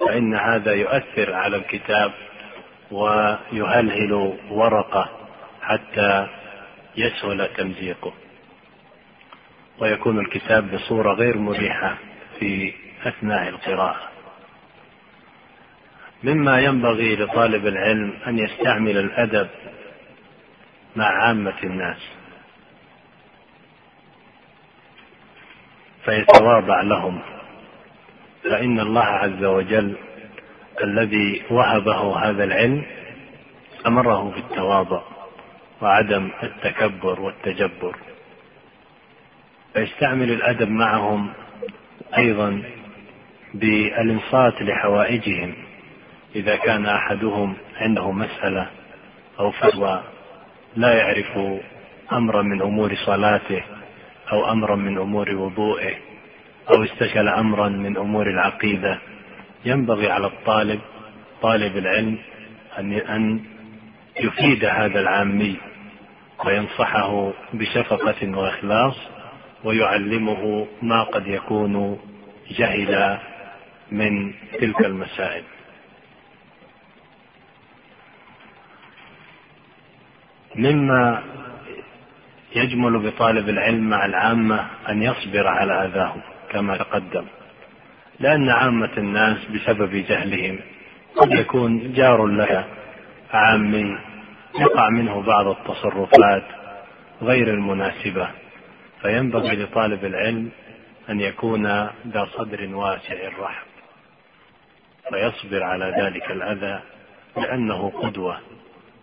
فإن 0.00 0.34
هذا 0.34 0.72
يؤثر 0.72 1.32
على 1.34 1.56
الكتاب 1.56 2.12
ويهلهل 2.90 4.38
ورقة 4.50 5.10
حتى 5.62 6.28
يسهل 6.96 7.48
تمزيقه. 7.56 8.12
ويكون 9.78 10.18
الكتاب 10.18 10.74
بصورة 10.74 11.14
غير 11.14 11.38
مريحة 11.38 11.96
في 12.38 12.72
أثناء 13.04 13.48
القراءة. 13.48 14.10
مما 16.24 16.60
ينبغي 16.60 17.16
لطالب 17.16 17.66
العلم 17.66 18.12
أن 18.26 18.38
يستعمل 18.38 18.96
الأدب 18.98 19.48
مع 20.96 21.06
عامة 21.06 21.62
الناس. 21.64 22.15
فيتواضع 26.06 26.80
لهم. 26.82 27.20
فإن 28.44 28.80
الله 28.80 29.04
عز 29.04 29.44
وجل 29.44 29.96
الذي 30.84 31.42
وهبه 31.50 32.18
هذا 32.18 32.44
العلم 32.44 32.82
أمره 33.86 34.32
بالتواضع 34.34 35.02
وعدم 35.82 36.30
التكبر 36.42 37.20
والتجبر. 37.20 37.96
فيستعمل 39.74 40.30
الأدب 40.30 40.68
معهم 40.68 41.32
أيضا 42.18 42.62
بالإنصات 43.54 44.62
لحوائجهم. 44.62 45.54
إذا 46.36 46.56
كان 46.56 46.86
أحدهم 46.86 47.56
عنده 47.76 48.10
مسألة 48.10 48.70
أو 49.40 49.50
فتوى 49.50 50.02
لا 50.76 50.92
يعرف 50.92 51.60
أمرا 52.12 52.42
من 52.42 52.62
أمور 52.62 52.94
صلاته 52.94 53.62
أو 54.32 54.52
أمرا 54.52 54.76
من 54.76 54.98
أمور 54.98 55.34
وضوئه 55.34 55.94
أو 56.70 56.84
استشكل 56.84 57.28
أمرا 57.28 57.68
من 57.68 57.96
أمور 57.96 58.30
العقيدة. 58.30 58.98
ينبغي 59.64 60.10
على 60.10 60.26
الطالب 60.26 60.80
طالب 61.42 61.76
العلم 61.76 62.18
أن 62.78 62.92
أن 62.92 63.40
يفيد 64.20 64.64
هذا 64.64 65.00
العامي 65.00 65.56
وينصحه 66.44 67.32
بشفقة 67.52 68.38
وإخلاص 68.38 68.96
ويعلمه 69.64 70.66
ما 70.82 71.02
قد 71.02 71.26
يكون 71.26 71.98
جهل 72.50 73.18
من 73.92 74.34
تلك 74.60 74.80
المسائل. 74.86 75.42
مما 80.56 81.22
يجمل 82.56 82.98
بطالب 82.98 83.48
العلم 83.48 83.90
مع 83.90 84.06
العامة 84.06 84.66
أن 84.88 85.02
يصبر 85.02 85.46
على 85.46 85.72
أذاهم 85.72 86.20
كما 86.50 86.76
تقدم 86.76 87.24
لأن 88.20 88.48
عامة 88.48 88.90
الناس 88.98 89.36
بسبب 89.46 89.90
جهلهم 89.90 90.58
قد 91.16 91.32
يكون 91.32 91.92
جار 91.92 92.26
لك 92.26 92.64
عامي 93.32 93.98
يقع 94.60 94.88
منه 94.90 95.22
بعض 95.22 95.46
التصرفات 95.46 96.44
غير 97.22 97.50
المناسبة 97.50 98.28
فينبغي 99.02 99.56
لطالب 99.56 100.04
العلم 100.04 100.50
أن 101.10 101.20
يكون 101.20 101.66
ذا 102.06 102.28
صدر 102.36 102.74
واسع 102.74 103.28
رحب 103.40 103.66
فيصبر 105.10 105.62
على 105.62 105.94
ذلك 105.98 106.30
الأذى 106.30 106.80
لأنه 107.36 107.90
قدوة 107.90 108.38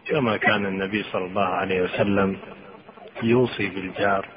كما 0.08 0.38
كان 0.38 0.66
النبي 0.66 1.04
صلى 1.04 1.26
الله 1.26 1.46
عليه 1.46 1.82
وسلم 1.82 2.38
يوصي 3.26 3.68
بالجار 3.70 4.28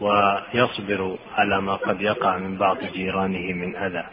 ويصبر 0.00 1.18
على 1.34 1.60
ما 1.60 1.74
قد 1.74 2.00
يقع 2.00 2.38
من 2.38 2.58
بعض 2.58 2.78
جيرانه 2.84 3.52
من 3.52 3.76
أذى. 3.76 4.06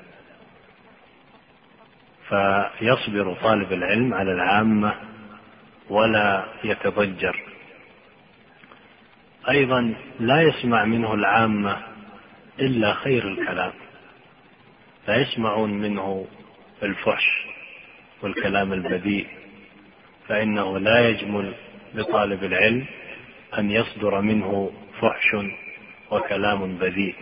فيصبر 2.29 3.33
طالب 3.33 3.73
العلم 3.73 4.13
على 4.13 4.31
العامة 4.31 4.95
ولا 5.89 6.45
يتضجر. 6.63 7.43
أيضا 9.49 9.95
لا 10.19 10.41
يسمع 10.41 10.85
منه 10.85 11.13
العامة 11.13 11.77
إلا 12.59 12.93
خير 12.93 13.27
الكلام. 13.27 13.73
لا 15.07 15.15
يسمعون 15.15 15.69
منه 15.69 16.27
الفحش 16.83 17.25
والكلام 18.21 18.73
البذيء. 18.73 19.27
فإنه 20.27 20.79
لا 20.79 21.09
يجمل 21.09 21.53
لطالب 21.93 22.43
العلم 22.43 22.85
أن 23.59 23.71
يصدر 23.71 24.21
منه 24.21 24.71
فحش 25.01 25.35
وكلام 26.11 26.77
بذيء. 26.77 27.15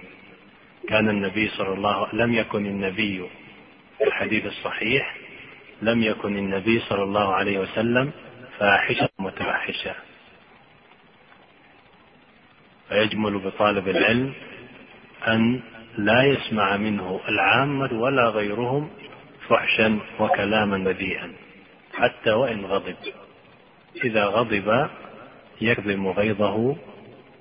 كان 0.89 1.09
النبي 1.09 1.49
صلى 1.49 1.73
الله 1.73 2.07
عليه 2.07 2.23
لم 2.23 2.33
يكن 2.33 2.65
النبي 2.65 3.29
في 3.97 4.03
الحديث 4.03 4.45
الصحيح 4.45 5.15
لم 5.81 6.03
يكن 6.03 6.37
النبي 6.37 6.79
صلى 6.79 7.03
الله 7.03 7.33
عليه 7.33 7.59
وسلم 7.59 8.11
فاحشا 8.57 9.09
متفحشا 9.19 9.95
فيجمل 12.89 13.39
بطالب 13.39 13.87
العلم 13.87 14.33
أن 15.27 15.61
لا 15.97 16.23
يسمع 16.23 16.77
منه 16.77 17.19
العامة 17.27 17.93
ولا 17.93 18.29
غيرهم 18.29 18.89
فحشا 19.47 19.99
وكلاما 20.19 20.77
بذيئا 20.77 21.33
حتى 21.93 22.31
وإن 22.31 22.65
غضب. 22.65 22.95
إذا 24.03 24.25
غضب 24.25 24.89
يكظم 25.61 26.07
غيظه 26.07 26.75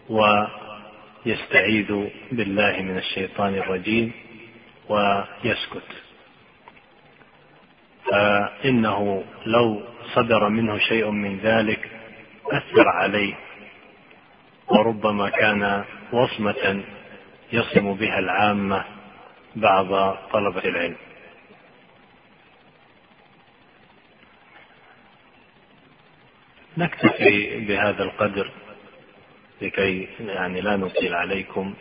ويستعيذ 0.08 2.08
بالله 2.32 2.82
من 2.82 2.98
الشيطان 2.98 3.54
الرجيم 3.54 4.12
ويسكت. 4.88 5.88
فإنه 8.10 9.24
لو 9.46 9.82
صدر 10.14 10.48
منه 10.48 10.78
شيء 10.78 11.10
من 11.10 11.38
ذلك 11.38 11.90
أثر 12.46 12.88
عليه 12.88 13.34
وربما 14.68 15.30
كان 15.30 15.84
وصمة 16.12 16.82
يصم 17.52 17.94
بها 17.94 18.18
العامة 18.18 18.84
بعض 19.56 20.16
طلبة 20.32 20.64
العلم. 20.64 20.96
نكتفي 26.80 27.60
بهذا 27.68 28.02
القدر 28.02 28.50
لكي 29.62 30.08
يعني 30.20 30.60
لا 30.60 30.76
نطيل 30.76 31.14
عليكم 31.14 31.74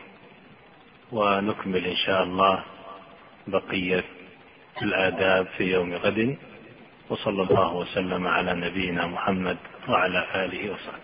ونكمل 1.12 1.86
إن 1.86 1.96
شاء 1.96 2.24
الله 2.24 2.64
بقية 3.48 4.04
الآداب 4.82 5.48
في 5.58 5.64
يوم 5.64 5.94
غد. 5.94 6.38
وصلى 7.10 7.42
الله 7.44 7.76
وسلم 7.76 8.28
على 8.28 8.54
نبينا 8.54 9.08
محمد 9.08 9.58
وعلى 9.90 10.46
آله 10.46 10.72
وصحبه. 10.72 11.04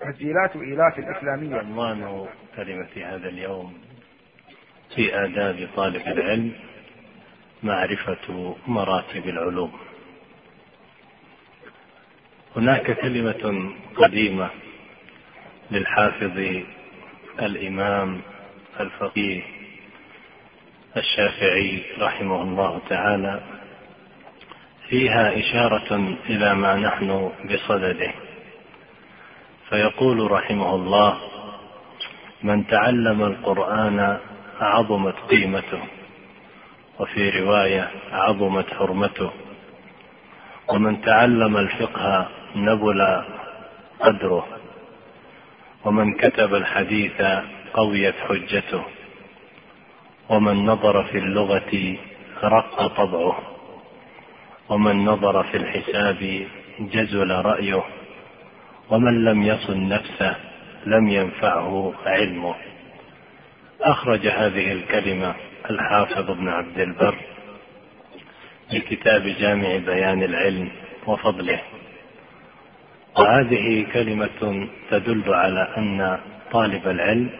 تسجيلات 0.00 0.56
إيلاف 0.56 0.98
الإسلامية. 0.98 1.56
عنوان 1.56 2.26
كلمة 2.56 2.88
هذا 2.96 3.28
اليوم 3.28 3.78
في 4.94 5.24
آداب 5.24 5.68
طالب 5.76 6.02
العلم 6.06 6.52
معرفة 7.62 8.56
مراتب 8.66 9.28
العلوم. 9.28 9.72
هناك 12.58 13.00
كلمة 13.00 13.72
قديمة 13.96 14.50
للحافظ 15.70 16.62
الإمام 17.42 18.20
الفقيه 18.80 19.42
الشافعي 20.96 21.82
رحمه 22.00 22.42
الله 22.42 22.80
تعالى 22.88 23.40
فيها 24.88 25.38
إشارة 25.38 26.16
إلى 26.28 26.54
ما 26.54 26.76
نحن 26.76 27.30
بصدده. 27.44 28.12
فيقول 29.68 30.30
رحمه 30.30 30.74
الله 30.74 31.18
من 32.42 32.66
تعلم 32.66 33.22
القرآن 33.22 34.18
عظمت 34.60 35.14
قيمته 35.30 35.82
وفي 36.98 37.30
رواية 37.30 37.90
عظمت 38.12 38.74
حرمته 38.74 39.30
ومن 40.68 41.00
تعلم 41.00 41.56
الفقه 41.56 42.28
نبل 42.56 43.24
قدره. 44.00 44.46
ومن 45.84 46.14
كتب 46.14 46.54
الحديث 46.54 47.22
قويت 47.74 48.14
حجته. 48.28 48.82
ومن 50.28 50.66
نظر 50.66 51.04
في 51.04 51.18
اللغة 51.18 51.96
رق 52.42 52.86
طبعه. 52.86 53.42
ومن 54.68 55.04
نظر 55.04 55.42
في 55.42 55.56
الحساب 55.56 56.46
جزل 56.80 57.30
رأيه. 57.30 57.84
ومن 58.90 59.24
لم 59.24 59.42
يصن 59.42 59.88
نفسه 59.88 60.36
لم 60.86 61.08
ينفعه 61.08 61.94
علمه. 62.06 62.54
أخرج 63.80 64.26
هذه 64.26 64.72
الكلمة 64.72 65.34
الحافظ 65.70 66.30
ابن 66.30 66.48
عبد 66.48 66.78
البر 66.80 67.14
في 68.70 68.80
كتاب 68.80 69.22
جامع 69.22 69.76
بيان 69.76 70.22
العلم 70.22 70.70
وفضله. 71.06 71.60
وهذه 73.18 73.86
كلمة 73.92 74.68
تدل 74.90 75.34
على 75.34 75.68
أن 75.78 76.18
طالب 76.52 76.88
العلم 76.88 77.30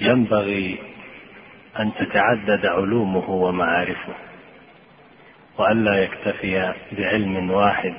ينبغي 0.00 0.78
أن 1.80 1.92
تتعدد 1.94 2.66
علومه 2.66 3.30
ومعارفه 3.30 4.14
وألا 5.58 6.02
يكتفي 6.02 6.72
بعلم 6.92 7.50
واحد 7.50 7.94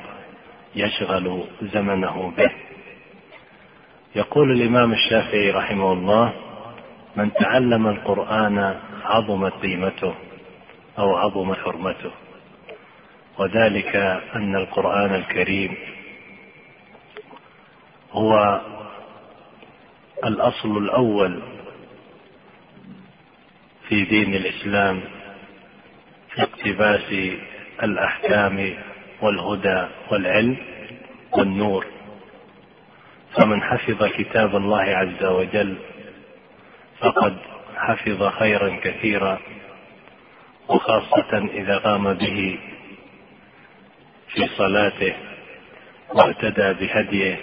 يشغل 0.75 1.43
زمنه 1.61 2.33
به. 2.37 2.51
يقول 4.15 4.51
الإمام 4.51 4.93
الشافعي 4.93 5.51
رحمه 5.51 5.93
الله 5.93 6.33
من 7.15 7.33
تعلم 7.33 7.87
القرآن 7.87 8.75
عظمت 9.03 9.53
قيمته 9.53 10.13
أو 10.99 11.15
عظم 11.15 11.53
حرمته 11.53 12.11
وذلك 13.37 13.95
أن 14.35 14.55
القرآن 14.55 15.15
الكريم 15.15 15.77
هو 18.11 18.61
الأصل 20.25 20.77
الأول 20.77 21.41
في 23.89 24.03
دين 24.05 24.33
الإسلام 24.35 25.01
في 26.33 26.41
اقتباس 26.41 27.13
الأحكام 27.83 28.73
والهدى 29.21 29.87
والعلم 30.11 30.57
والنور. 31.31 31.85
فمن 33.35 33.63
حفظ 33.63 34.05
كتاب 34.05 34.55
الله 34.55 34.81
عز 34.81 35.23
وجل 35.25 35.77
فقد 36.99 37.37
حفظ 37.75 38.23
خيرا 38.27 38.79
كثيرا 38.83 39.39
وخاصة 40.69 41.37
إذا 41.53 41.77
قام 41.77 42.13
به 42.13 42.59
في 44.33 44.47
صلاته 44.57 45.13
واهتدى 46.09 46.73
بهديه 46.73 47.39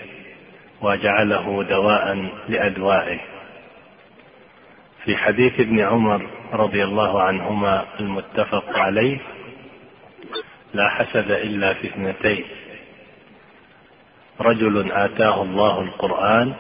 وجعله 0.84 1.62
دواء 1.62 2.28
لأدوائه. 2.48 3.20
في 5.04 5.16
حديث 5.16 5.60
ابن 5.60 5.80
عمر 5.80 6.30
رضي 6.52 6.84
الله 6.84 7.22
عنهما 7.22 7.84
المتفق 8.00 8.78
عليه 8.78 9.18
لا 10.74 10.88
حسد 10.88 11.30
إلا 11.30 11.74
في 11.74 11.86
اثنتين. 11.86 12.44
رجل 14.40 14.92
آتاه 14.92 15.42
الله 15.42 15.80
القرآن 15.80 16.54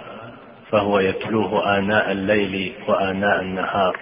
فهو 0.70 1.00
يتلوه 1.00 1.78
آناء 1.78 2.12
الليل 2.12 2.72
وآناء 2.88 3.40
النهار. 3.40 3.96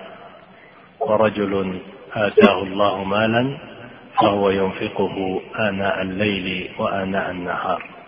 ورجل 1.00 1.80
آتاه 2.12 2.62
الله 2.62 3.04
مالا 3.04 3.58
فهو 4.20 4.50
ينفقه 4.50 5.42
آناء 5.58 6.02
الليل 6.02 6.70
وآناء 6.78 7.30
النهار. 7.30 8.02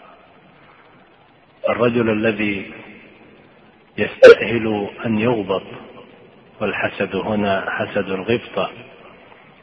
الرجل 1.68 2.10
الذي 2.10 2.70
يستأهل 3.98 4.88
أن 5.06 5.18
يغبط 5.18 5.62
والحسد 6.60 7.16
هنا 7.16 7.70
حسد 7.70 8.10
الغبطة 8.10 8.70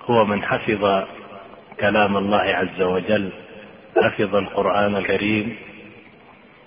هو 0.06 0.26
من 0.26 0.44
حفظ 0.44 1.04
كلام 1.80 2.18
الله 2.18 2.38
عز 2.42 2.82
وجل 2.82 3.32
حفظ 3.98 4.36
القرآن 4.36 4.96
الكريم 4.96 5.56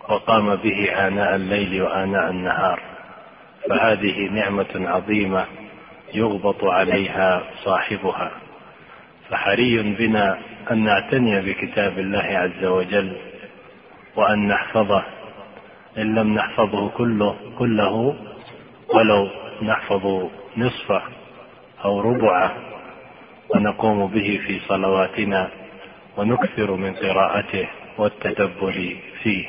وقام 0.09 0.57
به 0.57 1.07
آناء 1.07 1.35
الليل 1.37 1.83
وآناء 1.83 2.31
النهار. 2.31 2.81
فهذه 3.69 4.29
نعمة 4.31 4.67
عظيمة 4.75 5.47
يغبط 6.15 6.65
عليها 6.65 7.43
صاحبها. 7.65 8.31
فحري 9.31 9.83
بنا 9.83 10.39
أن 10.71 10.85
نعتني 10.85 11.41
بكتاب 11.41 11.99
الله 11.99 12.19
عز 12.25 12.65
وجل 12.65 13.17
وأن 14.17 14.49
نحفظه. 14.49 15.05
إن 15.99 16.15
لم 16.15 16.35
نحفظه 16.35 16.89
كله 16.89 17.37
كله 17.59 18.15
ولو 18.95 19.29
نحفظ 19.63 20.29
نصفه 20.57 21.03
أو 21.85 22.01
ربعه 22.01 22.55
ونقوم 23.55 24.07
به 24.07 24.41
في 24.47 24.61
صلواتنا 24.69 25.49
ونكثر 26.17 26.75
من 26.75 26.93
قراءته 26.95 27.69
والتدبر 27.99 28.97
فيه. 29.23 29.47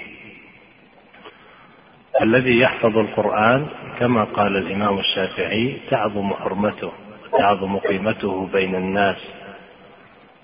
الذي 2.21 2.59
يحفظ 2.59 2.97
القرآن 2.97 3.67
كما 3.99 4.23
قال 4.23 4.57
الإمام 4.57 4.99
الشافعي 4.99 5.77
تعظم 5.89 6.33
حرمته 6.33 6.91
تعظم 7.39 7.77
قيمته 7.77 8.47
بين 8.53 8.75
الناس. 8.75 9.17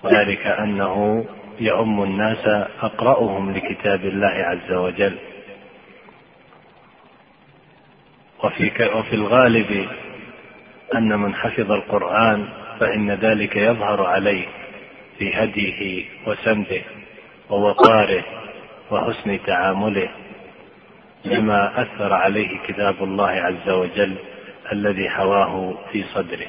وذلك 0.04 0.46
أنه 0.46 1.24
يؤم 1.60 2.02
الناس 2.02 2.46
أقرأهم 2.82 3.52
لكتاب 3.52 4.04
الله 4.04 4.28
عز 4.28 4.72
وجل. 4.72 5.18
وفي 8.42 8.90
وفي 8.94 9.12
الغالب 9.14 9.88
أن 10.94 11.18
من 11.18 11.34
حفظ 11.34 11.72
القرآن 11.72 12.48
فإن 12.80 13.10
ذلك 13.10 13.56
يظهر 13.56 14.06
عليه 14.06 14.46
في 15.18 15.34
هديه 15.34 16.04
وسمته 16.26 16.82
ووقاره 17.50 18.24
وحسن 18.90 19.38
تعامله 19.46 20.08
لما 21.24 21.82
أثر 21.82 22.12
عليه 22.12 22.58
كتاب 22.66 23.02
الله 23.02 23.30
عز 23.30 23.68
وجل 23.70 24.14
الذي 24.72 25.10
حواه 25.10 25.74
في 25.92 26.02
صدره. 26.14 26.46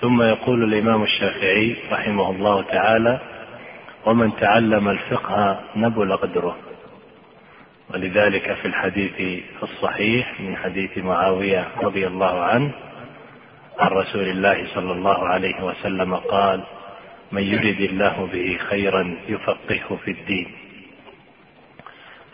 ثم 0.00 0.22
يقول 0.22 0.64
الإمام 0.64 1.02
الشافعي 1.02 1.76
رحمه 1.92 2.30
الله 2.30 2.62
تعالى 2.62 3.20
ومن 4.06 4.36
تعلم 4.36 4.88
الفقه 4.88 5.60
نبل 5.76 6.16
قدره 6.16 6.56
ولذلك 7.92 8.54
في 8.54 8.68
الحديث 8.68 9.42
الصحيح 9.62 10.40
من 10.40 10.56
حديث 10.56 10.98
معاوية 10.98 11.68
رضي 11.82 12.06
الله 12.06 12.42
عنه 12.42 12.72
عن 13.78 13.88
رسول 13.88 14.28
الله 14.28 14.66
صلى 14.74 14.92
الله 14.92 15.28
عليه 15.28 15.62
وسلم 15.62 16.14
قال 16.14 16.64
من 17.32 17.42
يرد 17.42 17.80
الله 17.80 18.28
به 18.32 18.58
خيرا 18.70 19.16
يفقهه 19.28 19.98
في 20.04 20.10
الدين 20.10 20.52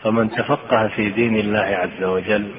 فمن 0.03 0.31
تفقه 0.31 0.87
في 0.87 1.09
دين 1.09 1.35
الله 1.35 1.59
عز 1.59 2.03
وجل 2.03 2.51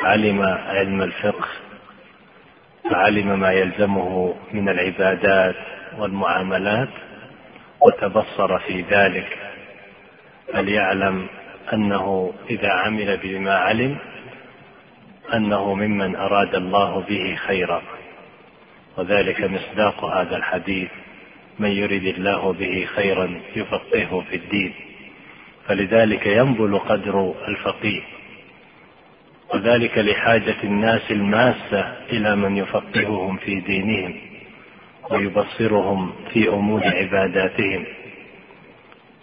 علم 0.00 0.42
علم 0.42 1.02
الفقه 1.02 1.48
فعلم 2.90 3.40
ما 3.40 3.52
يلزمه 3.52 4.34
من 4.52 4.68
العبادات 4.68 5.56
والمعاملات 5.98 6.88
وتبصر 7.80 8.58
في 8.58 8.84
ذلك 8.90 9.45
فليعلم 10.52 11.26
أنه 11.72 12.32
إذا 12.50 12.70
عمل 12.70 13.16
بما 13.22 13.54
علم 13.54 13.96
أنه 15.34 15.74
ممن 15.74 16.16
أراد 16.16 16.54
الله 16.54 17.00
به 17.08 17.34
خيرا. 17.46 17.82
وذلك 18.96 19.40
مصداق 19.40 20.04
هذا 20.04 20.36
الحديث. 20.36 20.88
من 21.58 21.70
يرد 21.70 22.04
الله 22.04 22.52
به 22.52 22.86
خيرا 22.94 23.40
يفقهه 23.56 24.24
في 24.30 24.36
الدين. 24.36 24.74
فلذلك 25.66 26.26
ينبل 26.26 26.78
قدر 26.78 27.34
الفقيه. 27.48 28.02
وذلك 29.54 29.98
لحاجة 29.98 30.56
الناس 30.64 31.10
الماسة 31.10 31.96
إلى 32.12 32.36
من 32.36 32.56
يفقههم 32.56 33.36
في 33.36 33.60
دينهم 33.60 34.14
ويبصرهم 35.10 36.12
في 36.32 36.48
أمور 36.48 36.82
عباداتهم. 36.84 37.84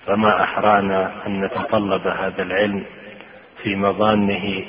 فما 0.07 0.43
أحرانا 0.43 1.27
أن 1.27 1.45
نتطلب 1.45 2.07
هذا 2.07 2.43
العلم 2.43 2.83
في 3.63 3.75
مظانه 3.75 4.65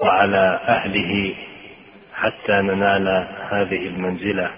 وعلى 0.00 0.60
أهله 0.68 1.34
حتى 2.14 2.52
ننال 2.52 3.28
هذه 3.50 3.86
المنزلة 3.86 4.50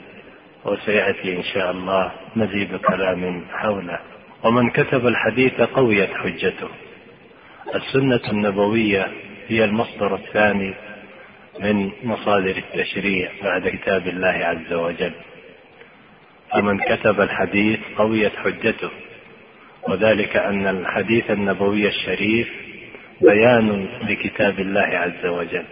وسيأتي 0.64 1.36
إن 1.36 1.42
شاء 1.42 1.70
الله 1.70 2.12
مزيد 2.36 2.76
كلام 2.76 3.44
حوله. 3.52 3.98
ومن 4.44 4.70
كتب 4.70 5.06
الحديث 5.06 5.60
قويت 5.60 6.10
حجته. 6.14 6.68
السنة 7.74 8.20
النبوية 8.32 9.08
هي 9.48 9.64
المصدر 9.64 10.14
الثاني 10.14 10.74
من 11.60 11.90
مصادر 12.04 12.56
التشريع 12.56 13.30
بعد 13.42 13.68
كتاب 13.68 14.08
الله 14.08 14.28
عز 14.28 14.72
وجل. 14.72 15.12
فمن 16.52 16.78
كتب 16.78 17.20
الحديث 17.20 17.80
قويت 17.98 18.36
حجته. 18.36 18.90
وذلك 19.88 20.36
أن 20.36 20.66
الحديث 20.66 21.30
النبوي 21.30 21.88
الشريف 21.88 22.48
بيان 23.20 23.88
لكتاب 24.08 24.60
الله 24.60 24.80
عز 24.98 25.26
وجل. 25.26 25.64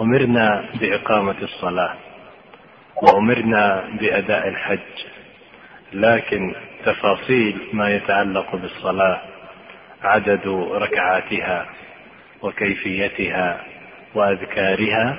أمرنا 0.00 0.64
بإقامة 0.80 1.36
الصلاة 1.42 1.94
وأمرنا 3.02 3.84
بأداء 4.00 4.48
الحج 4.48 4.78
لكن 5.92 6.54
تفاصيل 6.84 7.58
ما 7.72 7.90
يتعلق 7.96 8.56
بالصلاة 8.56 9.20
عدد 10.02 10.46
ركعاتها 10.72 11.66
وكيفيتها 12.42 13.60
وأذكارها 14.14 15.18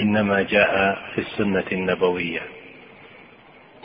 إنما 0.00 0.42
جاء 0.42 0.98
في 1.14 1.20
السنة 1.20 1.64
النبوية 1.72 2.40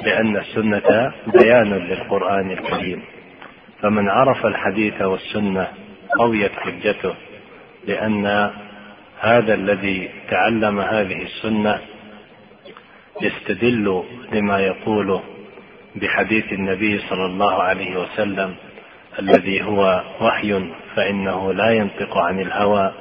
لأن 0.04 0.38
السنة 0.38 1.12
بيان 1.28 1.74
للقرآن 1.74 2.52
الكريم. 2.52 3.04
فمن 3.82 4.10
عرف 4.10 4.46
الحديث 4.46 5.02
والسنة 5.02 5.68
قويت 6.20 6.52
حجته 6.52 7.16
لأن 7.88 8.52
هذا 9.20 9.54
الذي 9.54 10.10
تعلم 10.30 10.80
هذه 10.80 11.22
السنة 11.22 11.80
يستدل 13.22 14.04
لما 14.32 14.60
يقوله 14.60 15.24
بحديث 15.96 16.54
النبي 16.54 17.00
صلى 17.00 17.26
الله 17.26 17.54
عليه 17.54 17.98
وسلم 18.00 18.56
الذي 19.20 19.64
هو 19.64 20.04
وحي 20.22 20.72
فإنه 20.96 21.54
لا 21.54 21.72
ينطق 21.72 22.18
عن 22.18 22.40
الهوى 22.40 22.94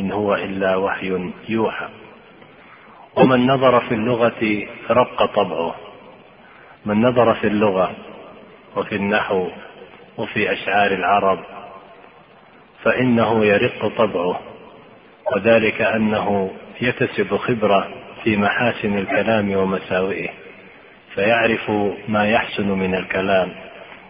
إن 0.00 0.12
هو 0.12 0.34
إلا 0.34 0.76
وحي 0.76 1.32
يوحى. 1.48 1.88
ومن 3.16 3.46
نظر 3.46 3.80
في 3.80 3.94
اللغة 3.94 4.66
رق 4.90 5.24
طبعه. 5.24 5.74
من 6.86 7.02
نظر 7.02 7.34
في 7.34 7.46
اللغة 7.46 7.92
وفي 8.76 8.96
النحو 8.96 9.48
وفي 10.16 10.52
أشعار 10.52 10.90
العرب 10.92 11.38
فإنه 12.84 13.44
يرق 13.44 13.86
طبعه 13.96 14.40
وذلك 15.36 15.82
أنه 15.82 16.50
يكتسب 16.80 17.36
خبرة 17.36 17.88
في 18.24 18.36
محاسن 18.36 18.98
الكلام 18.98 19.56
ومساوئه 19.56 20.28
فيعرف 21.14 21.70
ما 22.08 22.28
يحسن 22.28 22.68
من 22.68 22.94
الكلام 22.94 23.52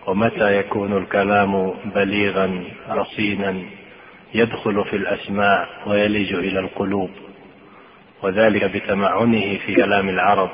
ومتى 0.06 0.56
يكون 0.58 0.96
الكلام 0.96 1.74
بليغا 1.94 2.64
رصينا 2.90 3.56
يدخل 4.34 4.84
في 4.84 4.96
الأسماع 4.96 5.66
ويلج 5.86 6.32
إلى 6.34 6.58
القلوب 6.60 7.10
وذلك 8.22 8.64
بتمعنه 8.64 9.58
في 9.66 9.74
كلام 9.74 10.08
العرب 10.08 10.50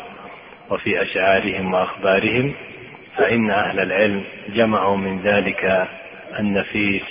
وفي 0.70 1.02
أشعارهم 1.02 1.74
وأخبارهم 1.74 2.54
فإن 3.16 3.50
أهل 3.50 3.80
العلم 3.80 4.24
جمعوا 4.54 4.96
من 4.96 5.20
ذلك 5.22 5.88
النفيس 6.38 7.02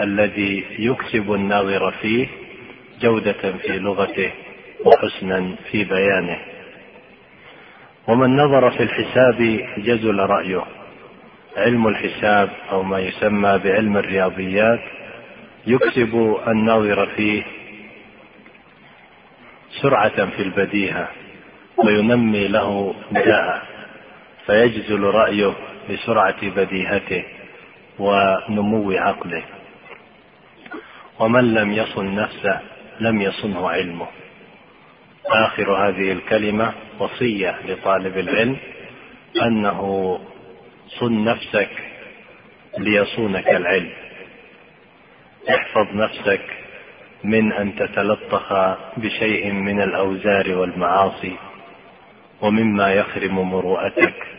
الذي 0.00 0.64
يكسب 0.78 1.32
الناظر 1.32 1.90
فيه 1.90 2.26
جودة 3.00 3.32
في 3.32 3.78
لغته 3.78 4.30
وحسنا 4.84 5.54
في 5.70 5.84
بيانه. 5.84 6.38
ومن 8.08 8.36
نظر 8.36 8.70
في 8.70 8.82
الحساب 8.82 9.66
جزل 9.78 10.18
رأيه. 10.18 10.64
علم 11.56 11.86
الحساب 11.86 12.50
أو 12.70 12.82
ما 12.82 12.98
يسمى 12.98 13.58
بعلم 13.64 13.96
الرياضيات 13.96 14.80
يكسب 15.66 16.36
الناظر 16.48 17.06
فيه 17.06 17.42
سرعة 19.82 20.26
في 20.26 20.42
البديهة 20.42 21.08
وينمي 21.76 22.48
له 22.48 22.94
بداءة 23.10 23.62
فيجزل 24.46 25.02
رأيه 25.02 25.52
بسرعة 25.90 26.48
بديهته 26.48 27.24
ونمو 27.98 28.92
عقله. 28.92 29.42
ومن 31.18 31.54
لم 31.54 31.72
يصن 31.72 32.14
نفسه 32.14 32.60
لم 33.00 33.22
يصنه 33.22 33.70
علمه. 33.70 34.06
آخر 35.26 35.72
هذه 35.72 36.12
الكلمة 36.12 36.72
وصية 36.98 37.58
لطالب 37.64 38.18
العلم 38.18 38.56
أنه 39.42 40.20
صن 40.88 41.24
نفسك 41.24 41.70
ليصونك 42.78 43.48
العلم. 43.48 43.92
احفظ 45.50 45.86
نفسك 45.94 46.42
من 47.24 47.52
أن 47.52 47.76
تتلطخ 47.76 48.52
بشيء 48.96 49.52
من 49.52 49.82
الأوزار 49.82 50.58
والمعاصي 50.58 51.36
ومما 52.40 52.92
يخرم 52.92 53.50
مروءتك. 53.50 54.35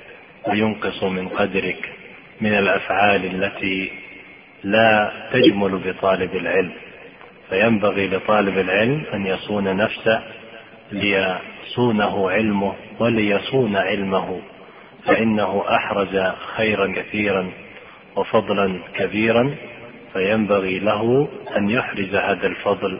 وينقص 0.47 1.03
من 1.03 1.27
قدرك 1.27 1.89
من 2.41 2.53
الأفعال 2.53 3.25
التي 3.25 3.91
لا 4.63 5.12
تجمل 5.33 5.77
بطالب 5.77 6.36
العلم. 6.36 6.73
فينبغي 7.49 8.07
لطالب 8.07 8.57
العلم 8.57 9.03
أن 9.13 9.25
يصون 9.25 9.77
نفسه 9.77 10.23
ليصونه 10.91 12.31
علمه 12.31 12.73
وليصون 12.99 13.75
علمه. 13.75 14.41
فإنه 15.05 15.63
أحرز 15.69 16.33
خيرا 16.55 16.93
كثيرا 16.95 17.51
وفضلا 18.15 18.79
كبيرا. 18.95 19.55
فينبغي 20.13 20.79
له 20.79 21.27
أن 21.57 21.69
يحرز 21.69 22.15
هذا 22.15 22.47
الفضل 22.47 22.99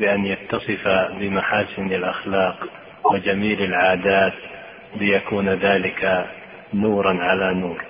بأن 0.00 0.26
يتصف 0.26 0.88
بمحاسن 1.20 1.92
الأخلاق 1.92 2.56
وجميل 3.12 3.62
العادات 3.62 4.32
ليكون 4.96 5.48
ذلك 5.48 6.26
نورا 6.74 7.22
على 7.22 7.54
نور. 7.54 7.84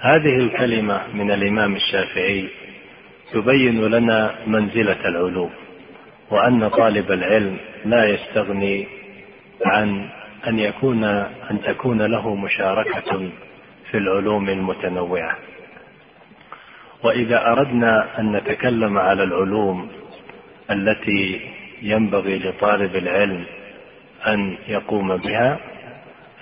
هذه 0.00 0.36
الكلمة 0.36 1.00
من 1.14 1.30
الإمام 1.30 1.76
الشافعي 1.76 2.48
تبين 3.32 3.84
لنا 3.84 4.34
منزلة 4.46 5.08
العلوم 5.08 5.50
وأن 6.30 6.68
طالب 6.68 7.12
العلم 7.12 7.56
لا 7.84 8.04
يستغني 8.04 8.86
عن 9.66 10.08
أن 10.48 10.58
يكون 10.58 11.04
أن 11.50 11.60
تكون 11.64 12.02
له 12.02 12.34
مشاركة 12.34 13.30
في 13.90 13.98
العلوم 13.98 14.48
المتنوعة. 14.48 15.38
وإذا 17.02 17.46
أردنا 17.46 18.20
أن 18.20 18.32
نتكلم 18.32 18.98
على 18.98 19.22
العلوم 19.22 19.88
التي 20.70 21.40
ينبغي 21.82 22.38
لطالب 22.38 22.96
العلم 22.96 23.44
أن 24.26 24.56
يقوم 24.68 25.16
بها 25.16 25.71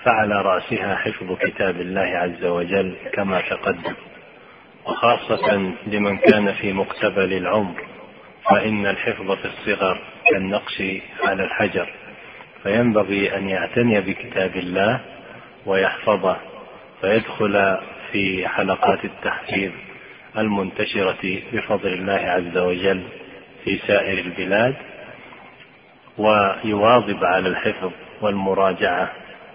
فعلى 0.05 0.43
رأسها 0.43 0.97
حفظ 0.97 1.39
كتاب 1.39 1.81
الله 1.81 2.01
عز 2.01 2.45
وجل 2.45 2.97
كما 3.13 3.41
تقدم. 3.41 3.95
وخاصة 4.87 5.73
لمن 5.87 6.17
كان 6.17 6.53
في 6.53 6.73
مقتبل 6.73 7.33
العمر 7.33 7.83
فإن 8.51 8.87
الحفظ 8.87 9.33
في 9.33 9.45
الصغر 9.45 9.99
كالنقش 10.31 10.83
على 11.25 11.45
الحجر. 11.45 11.89
فينبغي 12.63 13.37
أن 13.37 13.49
يعتني 13.49 14.01
بكتاب 14.01 14.57
الله 14.57 15.01
ويحفظه 15.67 16.37
فيدخل 17.01 17.79
في 18.13 18.49
حلقات 18.49 19.05
التحفيظ 19.05 19.73
المنتشرة 20.39 21.41
بفضل 21.53 21.93
الله 21.93 22.13
عز 22.13 22.59
وجل 22.59 23.03
في 23.65 23.79
سائر 23.87 24.19
البلاد 24.19 24.75
ويواظب 26.19 27.25
على 27.25 27.49
الحفظ 27.49 27.91
والمراجعة 28.23 29.11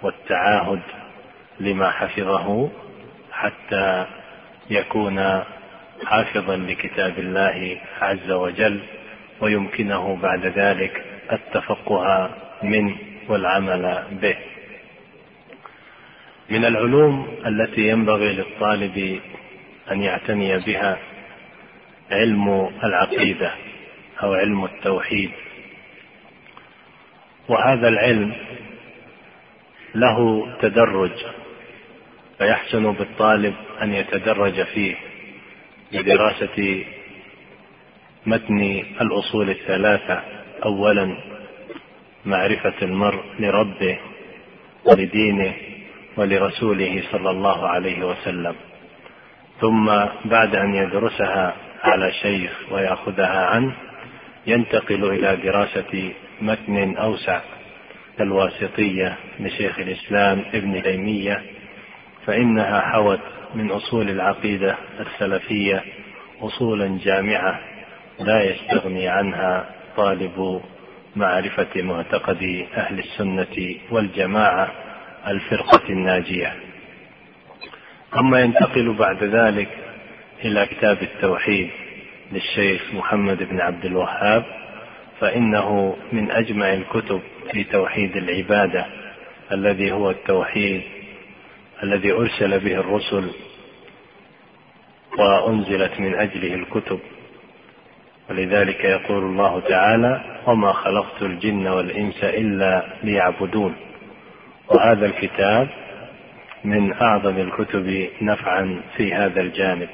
والتعاهد 0.05 0.81
لما 1.59 1.91
حفظه 1.91 2.69
حتى 3.31 4.05
يكون 4.69 5.43
حافظا 6.05 6.57
لكتاب 6.57 7.19
الله 7.19 7.81
عز 8.01 8.31
وجل 8.31 8.79
ويمكنه 9.41 10.15
بعد 10.15 10.45
ذلك 10.45 11.05
التفقه 11.31 12.35
منه 12.63 12.97
والعمل 13.27 14.03
به. 14.21 14.37
من 16.49 16.65
العلوم 16.65 17.37
التي 17.45 17.87
ينبغي 17.87 18.33
للطالب 18.33 19.19
أن 19.91 20.03
يعتني 20.03 20.57
بها 20.57 20.97
علم 22.11 22.69
العقيدة 22.83 23.51
أو 24.23 24.33
علم 24.33 24.65
التوحيد. 24.65 25.31
وهذا 27.49 27.87
العلم 27.87 28.33
له 29.95 30.47
تدرج 30.61 31.11
فيحسن 32.37 32.91
بالطالب 32.91 33.53
أن 33.81 33.93
يتدرج 33.93 34.63
فيه 34.63 34.95
بدراسة 35.93 36.85
متن 38.25 38.83
الأصول 39.01 39.49
الثلاثة. 39.49 40.21
أولا 40.65 41.17
معرفة 42.25 42.73
المرء 42.81 43.23
لربه 43.39 43.99
ولدينه 44.85 45.53
ولرسوله 46.17 47.03
صلى 47.11 47.29
الله 47.29 47.67
عليه 47.67 48.03
وسلم. 48.05 48.55
ثم 49.61 49.85
بعد 50.25 50.55
أن 50.55 50.75
يدرسها 50.75 51.55
على 51.83 52.11
شيخ 52.11 52.51
ويأخذها 52.71 53.45
عنه 53.45 53.73
ينتقل 54.47 55.03
إلى 55.05 55.35
دراسة 55.35 56.13
متن 56.41 56.97
أوسع. 56.97 57.41
كالواسطية 58.17 59.17
لشيخ 59.39 59.79
الإسلام 59.79 60.45
ابن 60.53 60.83
تيمية 60.83 61.41
فإنها 62.25 62.81
حوت 62.81 63.19
من 63.55 63.71
أصول 63.71 64.09
العقيدة 64.09 64.75
السلفية 64.99 65.83
أصولا 66.41 66.99
جامعة 67.03 67.59
لا 68.19 68.43
يستغني 68.43 69.07
عنها 69.07 69.69
طالب 69.97 70.61
معرفة 71.15 71.81
معتقد 71.81 72.65
أهل 72.77 72.99
السنة 72.99 73.75
والجماعة 73.91 74.71
الفرقة 75.27 75.89
الناجية. 75.89 76.53
ثم 78.11 78.35
ينتقل 78.35 78.93
بعد 78.93 79.23
ذلك 79.23 79.67
إلى 80.45 80.65
كتاب 80.65 80.97
التوحيد 81.01 81.69
للشيخ 82.31 82.93
محمد 82.93 83.43
بن 83.43 83.61
عبد 83.61 83.85
الوهاب 83.85 84.45
فإنه 85.19 85.97
من 86.11 86.31
أجمع 86.31 86.73
الكتب 86.73 87.21
في 87.51 87.63
توحيد 87.63 88.17
العبادة 88.17 88.85
الذي 89.51 89.91
هو 89.91 90.09
التوحيد 90.09 90.81
الذي 91.83 92.11
أرسل 92.11 92.59
به 92.59 92.79
الرسل 92.79 93.31
وأنزلت 95.19 95.99
من 95.99 96.15
أجله 96.15 96.53
الكتب. 96.53 96.99
ولذلك 98.29 98.83
يقول 98.83 99.23
الله 99.23 99.59
تعالى 99.59 100.41
وما 100.47 100.73
خلقت 100.73 101.21
الجن 101.21 101.67
والإنس 101.67 102.23
إلا 102.23 102.85
ليعبدون 103.03 103.75
وهذا 104.67 105.05
الكتاب 105.05 105.67
من 106.63 106.93
أعظم 106.93 107.37
الكتب 107.37 108.09
نفعا 108.21 108.81
في 108.97 109.13
هذا 109.13 109.41
الجانب. 109.41 109.89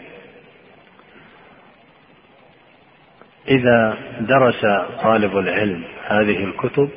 إذا 3.48 3.98
درس 4.20 4.62
طالب 5.04 5.38
العلم 5.38 5.84
هذه 6.08 6.44
الكتب 6.44 6.90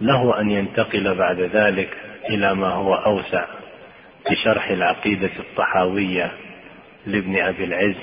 له 0.00 0.40
أن 0.40 0.50
ينتقل 0.50 1.14
بعد 1.14 1.40
ذلك 1.40 1.88
إلى 2.30 2.54
ما 2.54 2.68
هو 2.68 2.94
أوسع 2.94 3.44
بشرح 4.30 4.70
العقيدة 4.70 5.30
الطحاوية 5.38 6.32
لابن 7.06 7.36
أبي 7.36 7.64
العز 7.64 7.96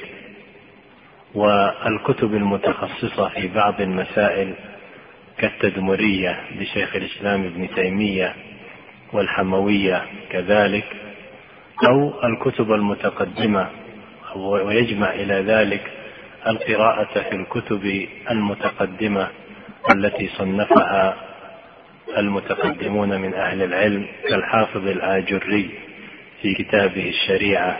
والكتب 1.36 2.34
المتخصصة 2.36 3.30
في 3.30 3.48
بعض 3.48 3.82
المسائل 3.82 4.54
كالتدمرية 5.38 6.39
لشيخ 6.60 6.96
الإسلام 6.96 7.43
ابن 7.43 7.68
تيمية 7.76 8.34
والحموية 9.14 10.06
كذلك 10.30 10.86
أو 11.88 12.24
الكتب 12.24 12.72
المتقدمة 12.72 13.68
ويجمع 14.36 15.14
إلى 15.14 15.34
ذلك 15.34 15.91
القراءة 16.48 17.22
في 17.30 17.36
الكتب 17.36 18.08
المتقدمة 18.32 19.28
التي 19.91 20.28
صنفها 20.28 21.16
المتقدمون 22.18 23.22
من 23.22 23.34
أهل 23.34 23.64
العلم 23.64 24.08
كالحافظ 24.30 24.88
الآجري 24.88 25.70
في 26.41 26.53
كتابه 26.53 27.10
الشريعة 27.10 27.80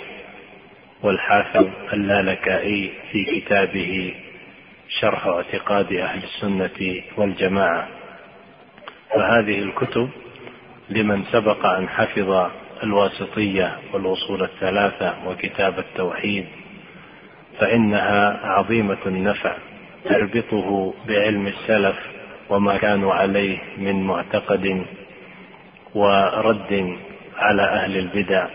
والحافظ 1.04 1.68
اللالكائي 1.94 2.92
في 3.12 3.26
كتابه 3.26 4.14
شرح 5.00 5.28
اعتقاد 5.28 5.94
أهل 5.94 6.24
السنة 6.24 7.02
والجماعة. 7.18 7.88
فهذه 9.14 9.60
الكتب 9.60 10.10
لمن 10.90 11.24
سبق 11.32 11.66
أن 11.66 11.90
حفظ 11.90 12.50
الواسطية 12.84 13.78
والأصول 13.94 14.44
الثلاثة 14.44 15.14
وكتاب 15.28 15.80
التوحيد 15.80 16.46
فإنها 17.60 18.40
عظيمة 18.44 18.98
النفع 19.06 19.56
تربطه 20.06 20.94
بعلم 21.08 21.48
السلف 21.48 21.96
وما 22.50 22.78
كانوا 22.78 23.14
عليه 23.14 23.58
من 23.78 24.04
معتقد 24.04 24.86
ورد 25.96 26.98
على 27.38 27.62
أهل 27.62 27.98
البدع 27.98 28.48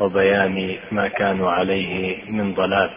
وبيان 0.00 0.76
ما 0.92 1.08
كانوا 1.08 1.50
عليه 1.50 2.16
من 2.30 2.54
ضلال. 2.54 2.90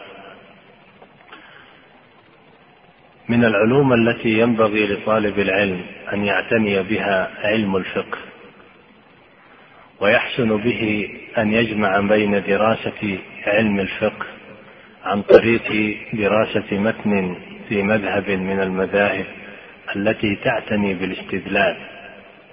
من 3.28 3.44
العلوم 3.44 3.92
التي 3.92 4.28
ينبغي 4.38 4.86
لطالب 4.86 5.38
العلم 5.38 5.80
أن 6.12 6.24
يعتني 6.24 6.82
بها 6.82 7.30
علم 7.42 7.76
الفقه 7.76 8.18
ويحسن 10.00 10.56
به 10.56 11.08
أن 11.38 11.52
يجمع 11.52 12.00
بين 12.00 12.42
دراسة 12.42 13.18
علم 13.46 13.80
الفقه 13.80 14.26
عن 15.04 15.22
طريق 15.22 15.96
دراسة 16.12 16.78
متن 16.78 17.36
في 17.68 17.82
مذهب 17.82 18.30
من 18.30 18.60
المذاهب. 18.60 19.26
التي 19.96 20.36
تعتني 20.36 20.94
بالاستدلال 20.94 21.76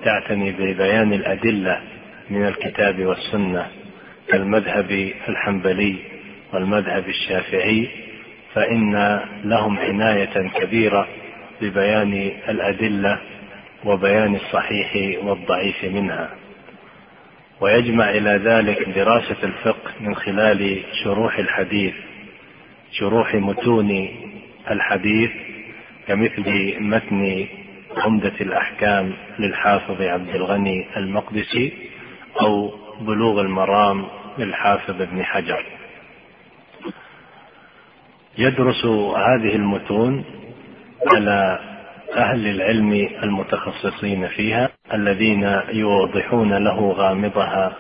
تعتني 0.04 0.52
ببيان 0.52 1.14
الأدلة 1.14 1.82
من 2.30 2.46
الكتاب 2.48 3.06
والسنة 3.06 3.68
كالمذهب 4.28 5.12
الحنبلي 5.30 5.96
والمذهب 6.54 7.10
الشافعي 7.10 7.88
فإن 8.54 9.20
لهم 9.44 9.80
عناية 9.80 10.48
كبيرة 10.48 11.08
ببيان 11.62 12.32
الأدلة 12.50 13.20
وبيان 13.86 14.36
الصحيح 14.36 15.18
والضعيف 15.24 15.84
منها. 15.84 16.30
ويجمع 17.62 18.10
إلى 18.10 18.30
ذلك 18.30 18.90
دراسة 18.90 19.36
الفقه 19.44 19.92
من 20.00 20.16
خلال 20.16 20.84
شروح 21.04 21.40
الحديث 21.40 21.94
شروح 22.92 23.36
متون 23.36 24.10
الحديث 24.72 25.32
كمثل 26.08 26.76
متن 26.80 27.48
عمدة 27.98 28.34
الأحكام 28.42 29.14
للحافظ 29.40 30.02
عبد 30.02 30.30
الغني 30.30 30.98
المقدسي 30.98 31.74
أو 32.42 32.74
بلوغ 33.02 33.42
المرام 33.42 34.06
للحافظ 34.38 35.02
ابن 35.02 35.24
حجر. 35.24 35.66
يدرس 38.38 38.86
هذه 39.16 39.56
المتون 39.56 40.26
على 41.14 41.60
أهل 42.16 42.48
العلم 42.48 43.10
المتخصصين 43.24 44.28
فيها 44.28 44.70
الذين 44.94 45.62
يوضحون 45.74 46.54
له 46.54 46.92
غامضها 46.92 47.76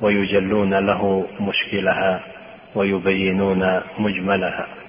ويجلون 0.00 0.74
له 0.74 1.26
مشكلها 1.40 2.24
ويبينون 2.74 3.80
مجملها. 3.98 4.83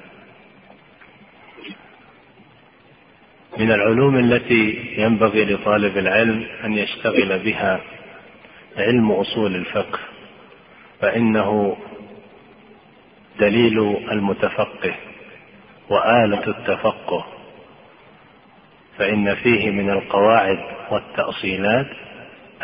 من 3.58 3.72
العلوم 3.72 4.16
التي 4.18 4.93
ينبغي 4.97 5.45
لطالب 5.45 5.97
العلم 5.97 6.45
أن 6.64 6.74
يشتغل 6.74 7.39
بها 7.39 7.82
علم 8.78 9.12
أصول 9.12 9.56
الفقه 9.56 9.99
فإنه 11.01 11.78
دليل 13.39 13.80
المتفقه 14.12 14.95
وآلة 15.89 16.47
التفقه 16.47 17.26
فإن 18.97 19.36
فيه 19.36 19.72
من 19.72 19.89
القواعد 19.89 20.60
والتأصيلات 20.91 21.88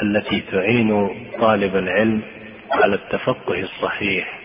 التي 0.04 0.42
تعين 0.52 1.10
طالب 1.40 1.76
العلم 1.76 2.22
على 2.72 2.96
التفقه 2.96 3.60
الصحيح 3.60 4.40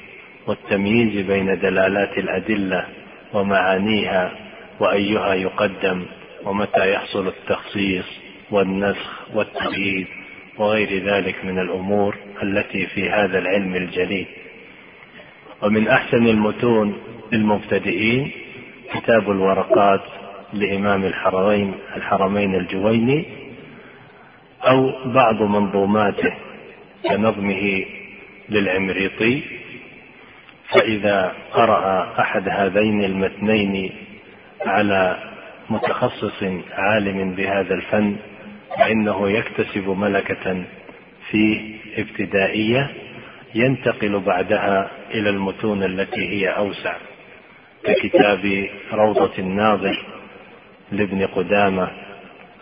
والتمييز 0.46 1.26
بين 1.26 1.58
دلالات 1.58 2.18
الأدلة 2.18 2.86
ومعانيها 3.32 4.32
وأيها 4.80 5.34
يقدم. 5.34 6.06
ومتى 6.46 6.92
يحصل 6.92 7.28
التخصيص 7.28 8.04
والنسخ 8.50 9.34
والتقييد 9.34 10.06
وغير 10.58 11.04
ذلك 11.04 11.44
من 11.44 11.58
الأمور 11.58 12.16
التي 12.42 12.86
في 12.86 13.10
هذا 13.10 13.38
العلم 13.38 13.74
الجليل. 13.74 14.26
ومن 15.62 15.88
أحسن 15.88 16.26
المتون 16.26 16.98
للمبتدئين 17.32 18.30
كتاب 18.94 19.30
الورقات 19.30 20.00
لإمام 20.52 21.04
الحرمين 21.04 21.74
الحرمين 21.96 22.54
الجويني 22.54 23.24
أو 24.62 24.92
بعض 25.06 25.42
منظوماته 25.42 26.34
كنظمه 27.08 27.84
للعمريطي. 28.48 29.42
فإذا 30.68 31.32
قرأ 31.52 32.14
أحد 32.20 32.48
هذين 32.48 33.04
المتنين 33.04 33.92
على 34.66 35.18
متخصص 35.70 36.42
عالم 36.72 37.34
بهذا 37.34 37.74
الفن 37.74 38.16
فإنه 38.78 39.30
يكتسب 39.30 39.88
ملكة 39.88 40.64
فيه 41.30 41.76
ابتدائية 41.98 42.90
ينتقل 43.54 44.20
بعدها 44.20 44.90
إلى 45.14 45.30
المتون 45.30 45.82
التي 45.82 46.28
هي 46.28 46.48
أوسع 46.48 46.94
ككتاب 47.84 48.68
روضة 48.92 49.32
الناظر 49.38 50.04
لابن 50.92 51.26
قدامة 51.26 51.88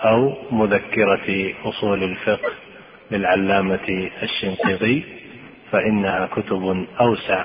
أو 0.00 0.34
مذكرة 0.50 1.52
أصول 1.64 2.02
الفقه 2.04 2.52
للعلامة 3.10 4.10
الشنقيطي 4.22 5.02
فإنها 5.72 6.26
كتب 6.26 6.86
أوسع 7.00 7.44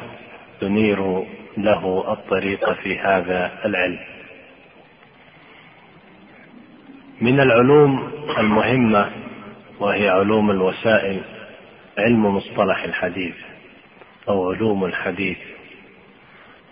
تنير 0.62 1.24
له 1.58 2.14
الطريق 2.14 2.74
في 2.74 3.00
هذا 3.00 3.52
العلم. 3.66 4.00
من 7.22 7.40
العلوم 7.40 8.12
المهمة 8.38 9.12
وهي 9.80 10.10
علوم 10.10 10.52
الوسائل 10.52 11.22
علم 11.98 12.26
مصطلح 12.36 12.84
الحديث 12.84 13.36
أو 14.30 14.52
علوم 14.52 14.86
الحديث. 14.86 15.38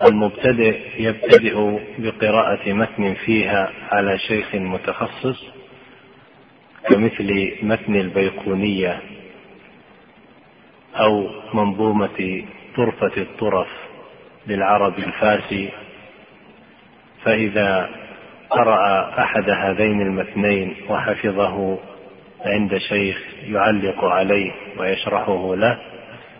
المبتدئ 0.03 0.79
يبتدئ 0.97 1.79
بقراءة 1.97 2.73
متن 2.73 3.13
فيها 3.13 3.71
على 3.91 4.17
شيخ 4.17 4.55
متخصص 4.55 5.45
كمثل 6.89 7.51
متن 7.61 7.95
البيقونية 7.95 9.01
أو 10.95 11.29
منظومة 11.53 12.45
طرفة 12.75 13.11
الطرف 13.17 13.67
للعرب 14.47 14.99
الفارسي. 14.99 15.69
فإذا 17.23 17.89
قرأ 18.49 19.09
أحد 19.19 19.49
هذين 19.49 20.01
المتنين 20.01 20.75
وحفظه 20.89 21.79
عند 22.45 22.77
شيخ 22.77 23.21
يعلق 23.43 24.05
عليه 24.05 24.51
ويشرحه 24.77 25.55
له 25.55 25.79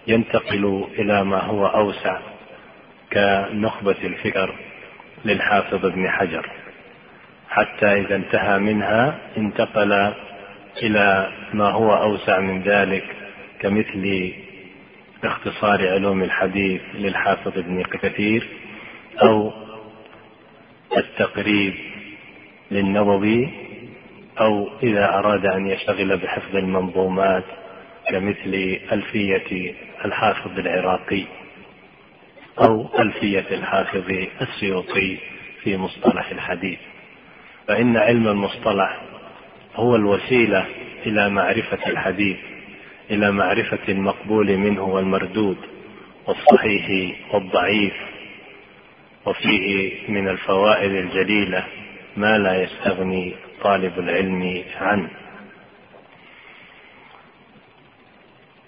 ينتقل 0.07 0.87
إلى 0.99 1.23
ما 1.23 1.41
هو 1.41 1.65
أوسع 1.65 2.19
كنخبة 3.13 3.95
الفكر 4.03 4.55
للحافظ 5.25 5.85
ابن 5.85 6.09
حجر. 6.09 6.49
حتى 7.49 7.85
إذا 7.85 8.15
انتهى 8.15 8.59
منها 8.59 9.17
انتقل 9.37 10.13
إلى 10.83 11.29
ما 11.53 11.69
هو 11.69 11.93
أوسع 11.93 12.39
من 12.39 12.61
ذلك 12.61 13.03
كمثل 13.59 14.33
باختصار 15.23 15.87
علوم 15.87 16.23
الحديث 16.23 16.81
للحافظ 16.93 17.57
ابن 17.57 17.83
كثير 17.83 18.47
أو 19.23 19.53
التقريب 20.97 21.73
للنووي 22.71 23.49
أو 24.39 24.69
إذا 24.83 25.05
أراد 25.13 25.45
أن 25.45 25.67
يشتغل 25.67 26.17
بحفظ 26.17 26.55
المنظومات 26.55 27.43
كمثل 28.09 28.79
ألفية 28.91 29.73
الحافظ 30.05 30.59
العراقي 30.59 31.23
أو 32.59 32.99
ألفية 32.99 33.45
الحافظ 33.51 34.11
السيوطي 34.41 35.17
في 35.63 35.77
مصطلح 35.77 36.29
الحديث. 36.29 36.79
فإن 37.67 37.97
علم 37.97 38.27
المصطلح 38.27 39.01
هو 39.75 39.95
الوسيلة 39.95 40.65
إلى 41.05 41.29
معرفة 41.29 41.89
الحديث 41.89 42.37
إلى 43.11 43.31
معرفة 43.31 43.79
المقبول 43.89 44.57
منه 44.57 44.83
والمردود 44.83 45.57
والصحيح 46.27 47.15
والضعيف 47.33 47.93
وفيه 49.25 49.91
من 50.09 50.27
الفوائد 50.27 50.91
الجليلة 50.91 51.63
ما 52.17 52.37
لا 52.37 52.63
يستغني 52.63 53.35
طالب 53.61 53.99
العلم 53.99 54.63
عنه 54.81 55.09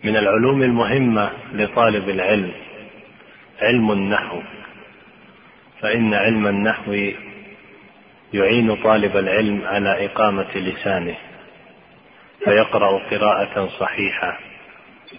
من 0.04 0.18
العلوم 0.18 0.64
المهمة 0.64 1.32
لطالب 1.54 2.10
العلم 2.10 2.52
علم 3.62 3.92
النحو 3.92 4.42
فإن 5.82 6.14
علم 6.14 6.48
النحو 6.48 7.12
يعين 8.34 8.76
طالب 8.76 9.18
العلم 9.18 9.66
على 9.66 10.06
إقامة 10.06 10.56
لسانه 10.56 11.16
فيقرأ 12.44 12.98
قراءة 13.12 13.68
صحيحة 13.80 14.40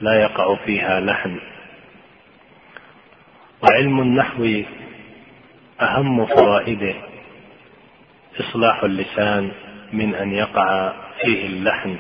لا 0.01 0.23
يقع 0.23 0.55
فيها 0.55 1.01
لحن. 1.01 1.41
وعلم 3.63 4.01
النحو 4.01 4.63
أهم 5.81 6.27
فوائده 6.27 6.95
إصلاح 8.41 8.85
اللسان 8.85 9.51
من 9.93 10.15
أن 10.15 10.33
يقع 10.33 10.93
فيه 11.21 11.47
اللحن. 11.47 11.97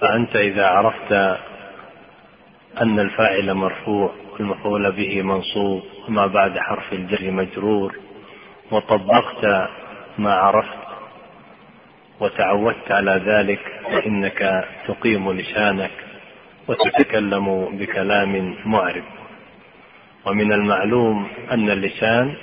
فأنت 0.00 0.36
إذا 0.36 0.66
عرفت 0.66 1.12
أن 2.82 3.00
الفاعل 3.00 3.54
مرفوع 3.54 4.12
والمفعول 4.32 4.92
به 4.92 5.22
منصوب 5.22 5.82
وما 6.08 6.26
بعد 6.26 6.58
حرف 6.58 6.92
الجر 6.92 7.30
مجرور 7.30 7.96
وطبقت 8.70 9.68
ما 10.18 10.34
عرفت 10.34 10.78
وتعودت 12.20 12.92
على 12.92 13.22
ذلك 13.26 13.60
فإنك 13.84 14.64
تقيم 14.88 15.32
لسانك 15.32 15.90
وتتكلم 16.68 17.76
بكلام 17.78 18.54
معرب. 18.64 19.04
ومن 20.26 20.52
المعلوم 20.52 21.28
أن 21.50 21.70
اللسان 21.70 22.34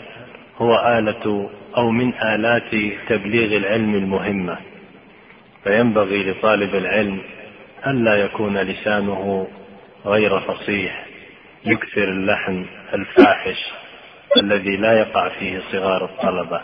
هو 0.58 0.76
آلة 0.76 1.50
أو 1.78 1.92
من 1.92 2.14
آلات 2.14 2.76
تبليغ 3.08 3.58
العلم 3.58 3.96
المهمة. 3.96 4.58
فينبغي 5.64 6.32
لطالب 6.32 6.76
العلم 6.76 7.22
ألا 7.88 8.16
يكون 8.16 8.58
لسانه 8.58 9.48
غير 10.06 10.40
فصيح 10.40 11.06
يكثر 11.66 12.04
اللحن 12.04 12.66
الفاحش 12.94 13.72
الذي 14.38 14.78
لا 14.78 15.00
يقع 15.00 15.30
فيه 15.30 15.60
صغار 15.72 16.06
الطلبة. 16.06 16.62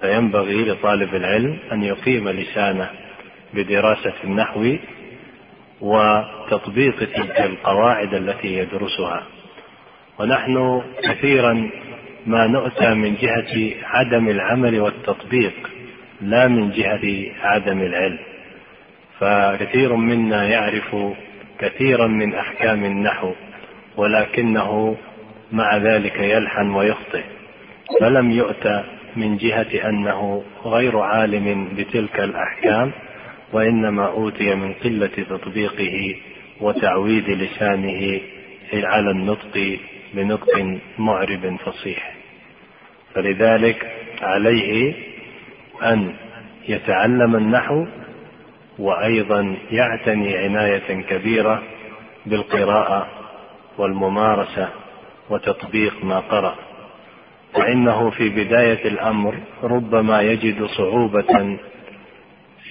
فينبغي 0.00 0.64
لطالب 0.64 1.14
العلم 1.14 1.58
أن 1.72 1.82
يقيم 1.82 2.28
لسانه 2.28 2.90
بدراسة 3.54 4.14
النحو 4.24 4.76
وتطبيق 5.80 6.98
تلك 6.98 7.40
القواعد 7.40 8.14
التي 8.14 8.56
يدرسها. 8.58 9.22
ونحن 10.18 10.82
كثيرا 11.04 11.70
ما 12.26 12.46
نؤتى 12.46 12.94
من 12.94 13.14
جهة 13.14 13.72
عدم 13.84 14.28
العمل 14.28 14.80
والتطبيق 14.80 15.70
لا 16.20 16.48
من 16.48 16.70
جهة 16.70 17.32
عدم 17.42 17.80
العلم. 17.80 18.18
فكثير 19.18 19.96
منا 19.96 20.48
يعرف 20.48 20.96
كثيرا 21.58 22.06
من 22.06 22.34
أحكام 22.34 22.84
النحو 22.84 23.32
ولكنه 23.96 24.96
مع 25.52 25.76
ذلك 25.76 26.18
يلحن 26.20 26.70
ويخطئ. 26.70 27.22
فلم 28.00 28.30
يؤتى 28.30 28.84
من 29.16 29.36
جهة 29.36 29.88
أنه 29.88 30.42
غير 30.64 30.98
عالم 30.98 31.68
بتلك 31.76 32.20
الأحكام 32.20 32.92
وإنما 33.52 34.06
أوتي 34.06 34.54
من 34.54 34.72
قلة 34.72 35.06
تطبيقه 35.30 36.14
وتعويد 36.60 37.30
لسانه 37.30 38.20
على 38.72 39.10
النطق 39.10 39.78
بنطق 40.14 40.78
معرب 40.98 41.56
فصيح. 41.64 42.15
فلذلك 43.16 43.86
عليه 44.22 44.94
أن 45.82 46.14
يتعلم 46.68 47.36
النحو 47.36 47.86
وأيضا 48.78 49.56
يعتني 49.70 50.36
عناية 50.36 51.02
كبيرة 51.02 51.62
بالقراءة 52.26 53.08
والممارسة 53.78 54.68
وتطبيق 55.30 56.04
ما 56.04 56.18
قرأ. 56.18 56.54
فإنه 57.54 58.10
في 58.10 58.28
بداية 58.28 58.88
الأمر 58.88 59.34
ربما 59.62 60.22
يجد 60.22 60.64
صعوبة 60.64 61.58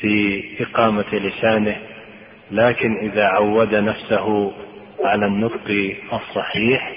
في 0.02 0.43
إقامة 0.60 1.06
لسانه 1.14 1.78
لكن 2.52 2.98
إذا 2.98 3.26
عود 3.26 3.76
نفسه 3.76 4.52
على 5.04 5.26
النطق 5.26 5.96
الصحيح 6.14 6.93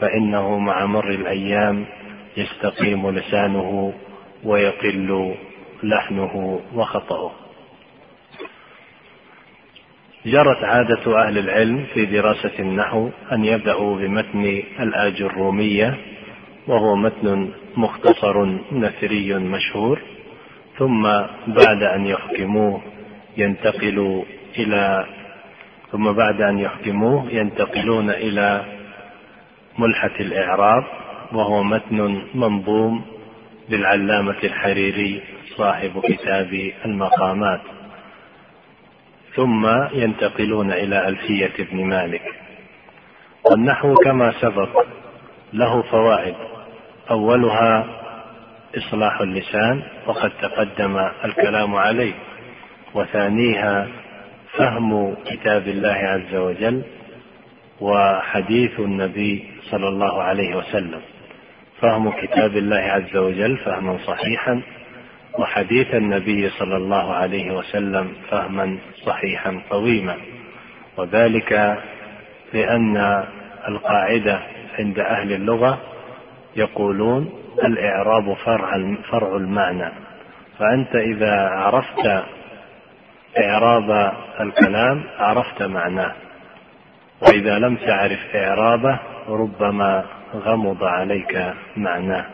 فإنه 0.00 0.58
مع 0.58 0.86
مر 0.86 1.10
الأيام 1.10 1.84
يستقيم 2.38 3.10
لسانه 3.10 3.92
ويقل 4.44 5.34
لحنه 5.82 6.60
وخطأه. 6.74 7.32
جرت 10.26 10.64
عادة 10.64 11.18
أهل 11.26 11.38
العلم 11.38 11.86
في 11.94 12.06
دراسة 12.06 12.58
النحو 12.58 13.10
أن 13.32 13.44
يبدأوا 13.44 13.96
بمتن 13.96 14.62
الآج 14.80 15.22
الرومية 15.22 15.98
وهو 16.66 16.96
متن 16.96 17.50
مختصر 17.76 18.44
نثري 18.72 19.34
مشهور 19.34 20.00
ثم 20.78 21.02
بعد 21.46 21.82
أن 21.82 22.06
يحكموه 22.06 22.82
ينتقلوا 23.36 24.24
إلى 24.58 25.06
ثم 25.92 26.12
بعد 26.12 26.40
أن 26.40 26.58
يحكموه 26.58 27.30
ينتقلون 27.30 28.10
إلى 28.10 28.64
ملحة 29.78 30.20
الإعراب 30.20 30.84
وهو 31.32 31.62
متن 31.62 32.22
منظوم 32.34 33.04
للعلامة 33.68 34.36
الحريري 34.44 35.22
صاحب 35.56 36.00
كتاب 36.04 36.72
المقامات. 36.84 37.60
ثم 39.34 39.66
ينتقلون 39.92 40.72
إلى 40.72 41.08
ألفية 41.08 41.52
ابن 41.58 41.84
مالك. 41.84 42.22
والنحو 43.44 43.94
كما 43.94 44.32
سبق 44.40 44.84
له 45.52 45.82
فوائد. 45.82 46.34
أولها 47.10 47.86
إصلاح 48.76 49.20
اللسان 49.20 49.82
وقد 50.06 50.30
تقدم 50.42 51.08
الكلام 51.24 51.74
عليه. 51.76 52.14
وثانيها 52.94 53.88
فهم 54.56 55.14
كتاب 55.26 55.68
الله 55.68 55.94
عز 55.94 56.34
وجل 56.34 56.82
وحديث 57.80 58.80
النبي 58.80 59.50
صلى 59.70 59.88
الله 59.88 60.22
عليه 60.22 60.56
وسلم. 60.56 61.00
فهم 61.80 62.10
كتاب 62.10 62.56
الله 62.56 62.76
عز 62.76 63.16
وجل 63.16 63.56
فهما 63.56 63.98
صحيحا 64.06 64.62
وحديث 65.38 65.94
النبي 65.94 66.50
صلى 66.50 66.76
الله 66.76 67.14
عليه 67.14 67.50
وسلم 67.50 68.12
فهما 68.30 68.78
صحيحا 69.06 69.60
قويما. 69.70 70.16
وذلك 70.96 71.78
لأن 72.52 73.24
القاعدة 73.68 74.40
عند 74.78 74.98
أهل 74.98 75.32
اللغة 75.32 75.78
يقولون 76.56 77.32
الإعراب 77.64 78.34
فرع 78.34 78.96
فرع 79.10 79.36
المعنى. 79.36 79.92
فأنت 80.58 80.96
إذا 80.96 81.48
عرفت 81.48 82.24
إعراب 83.38 84.12
الكلام 84.40 85.04
عرفت 85.18 85.62
معناه. 85.62 86.12
وإذا 87.20 87.58
لم 87.58 87.76
تعرف 87.76 88.18
إعرابه 88.34 88.98
ربما 89.28 90.04
غمض 90.34 90.84
عليك 90.84 91.54
معناه. 91.76 92.26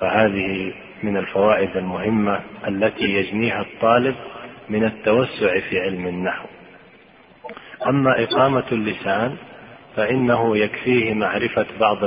فهذه 0.00 0.72
من 1.02 1.16
الفوائد 1.16 1.76
المهمة 1.76 2.40
التي 2.68 3.04
يجنيها 3.04 3.60
الطالب 3.60 4.14
من 4.68 4.84
التوسع 4.84 5.60
في 5.60 5.80
علم 5.80 6.06
النحو. 6.06 6.46
أما 7.86 8.22
إقامة 8.22 8.64
اللسان 8.72 9.36
فإنه 9.96 10.56
يكفيه 10.56 11.14
معرفة 11.14 11.66
بعض 11.80 12.04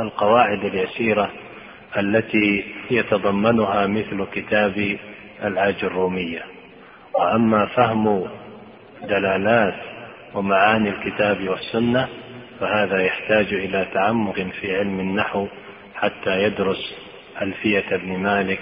القواعد 0.00 0.64
اليسيرة 0.64 1.30
التي 1.98 2.64
يتضمنها 2.90 3.86
مثل 3.86 4.26
كتاب 4.32 4.98
العاج 5.42 5.84
الرومية. 5.84 6.42
وأما 7.14 7.66
فهم 7.66 8.26
دلالات 9.02 9.74
ومعاني 10.34 10.88
الكتاب 10.88 11.48
والسنة 11.48 12.08
فهذا 12.60 13.02
يحتاج 13.02 13.54
إلى 13.54 13.86
تعمق 13.94 14.34
في 14.34 14.78
علم 14.78 15.00
النحو 15.00 15.46
حتى 15.94 16.42
يدرس 16.42 16.94
ألفية 17.42 17.84
ابن 17.94 18.16
مالك 18.18 18.60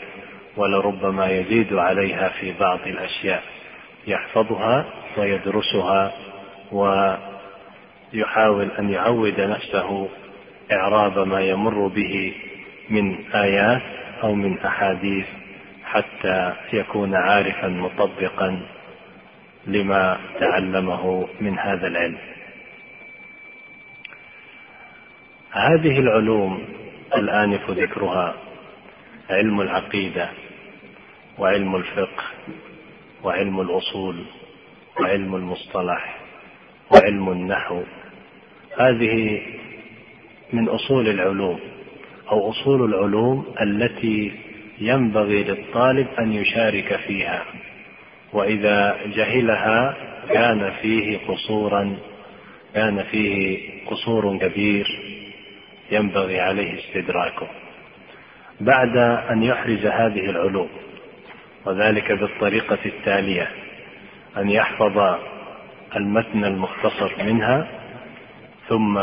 ولربما 0.57 1.27
يزيد 1.27 1.75
عليها 1.75 2.29
في 2.29 2.53
بعض 2.61 2.79
الأشياء. 2.87 3.43
يحفظها 4.07 4.85
ويدرسها 5.17 6.13
ويحاول 6.73 8.71
أن 8.79 8.91
يعود 8.91 9.41
نفسه 9.41 10.09
إعراب 10.73 11.19
ما 11.19 11.41
يمر 11.41 11.87
به 11.87 12.35
من 12.91 13.33
آيات 13.35 13.83
أو 14.23 14.35
من 14.35 14.59
أحاديث 14.59 15.27
حتى 15.85 16.53
يكون 16.73 17.15
عارفا 17.15 17.69
مطبقا 17.69 18.61
لما 19.67 20.19
تعلمه 20.41 21.29
من 21.41 21.59
هذا 21.59 21.87
العلم. 21.87 22.19
هذه 25.53 25.99
العلوم 25.99 26.65
الآنف 27.17 27.71
ذكرها 27.71 28.35
علم 29.31 29.61
العقيدة 29.61 30.29
وعلم 31.39 31.77
الفقه 31.77 32.25
وعلم 33.25 33.61
الأصول 33.61 34.25
وعلم 35.01 35.35
المصطلح 35.35 36.19
وعلم 36.91 37.29
النحو. 37.29 37.83
هذه 38.79 39.41
من 40.53 40.69
أصول 40.69 41.09
العلوم 41.09 41.61
أو 42.31 42.51
أصول 42.51 42.95
العلوم 42.95 43.55
التي 43.61 44.33
ينبغي 44.81 45.45
للطالب 45.45 46.07
أن 46.19 46.33
يشارك 46.33 46.97
فيها 47.07 47.45
وإذا 48.33 48.97
جهلها 49.07 49.97
كان 50.29 50.73
فيه 50.83 51.19
قصورا 51.29 51.97
كان 52.75 53.03
فيه 53.03 53.59
قصور 53.87 54.39
كبير. 54.39 55.08
ينبغي 55.91 56.41
عليه 56.41 56.79
استدراكه 56.79 57.49
بعد 58.61 58.97
أن 59.31 59.43
يحرز 59.43 59.87
هذه 59.87 60.31
العلوم 60.31 60.69
وذلك 61.65 62.13
بالطريقة 62.13 62.79
التالية 62.87 63.51
أن 64.37 64.51
يحفظ 64.51 65.19
المتن 65.97 66.45
المختصر 66.45 67.13
منها 67.25 67.69
ثم 68.69 68.99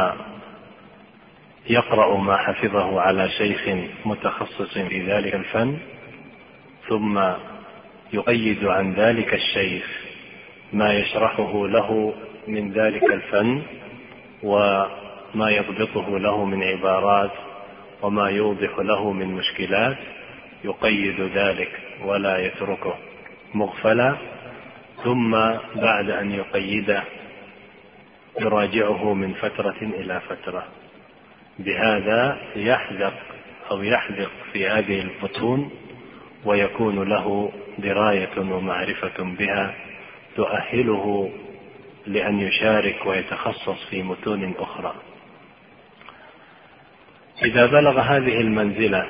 يقرأ 1.70 2.18
ما 2.18 2.38
حفظه 2.38 3.02
على 3.02 3.30
شيخ 3.30 3.88
متخصص 4.06 4.78
في 4.78 5.02
ذلك 5.02 5.36
الفن 5.36 5.78
ثم 6.90 7.22
يؤيد 8.14 8.66
عن 8.66 8.94
ذلك 8.94 9.34
الشيخ 9.34 10.02
ما 10.74 10.94
يشرحه 10.94 11.68
له 11.68 12.14
من 12.48 12.72
ذلك 12.72 13.04
الفن 13.04 13.62
وما 15.34 15.50
يضبطه 15.50 16.20
له 16.20 16.46
من 16.46 16.64
عبارات 16.64 17.32
وما 18.02 18.30
يوضح 18.30 18.80
له 18.80 19.12
من 19.12 19.28
مشكلات 19.28 19.98
يقيد 20.64 21.22
ذلك 21.22 21.80
ولا 22.04 22.38
يتركه 22.38 22.96
مغفلا. 23.54 24.18
ثم 25.04 25.32
بعد 25.76 26.10
أن 26.10 26.32
يقيده 26.32 27.04
يراجعه 28.40 29.14
من 29.14 29.34
فترة 29.34 29.76
إلى 29.82 30.22
فترة. 30.30 30.64
بهذا 31.60 32.38
يحذق 32.56 33.14
أو 33.72 33.84
يحذق 33.84 34.32
في 34.54 34.68
هذه 34.68 35.02
المتون 35.02 35.72
ويكون 36.46 37.10
له 37.10 37.52
دراية 37.78 38.40
ومعرفة 38.40 39.24
بها 39.24 39.76
تؤهله 40.36 41.32
لأن 42.08 42.40
يشارك 42.40 43.06
ويتخصص 43.06 43.86
في 43.90 44.04
متون 44.04 44.54
أخرى. 44.60 44.96
إذا 47.44 47.66
بلغ 47.66 48.00
هذه 48.00 48.42
المنزلة 48.42 49.08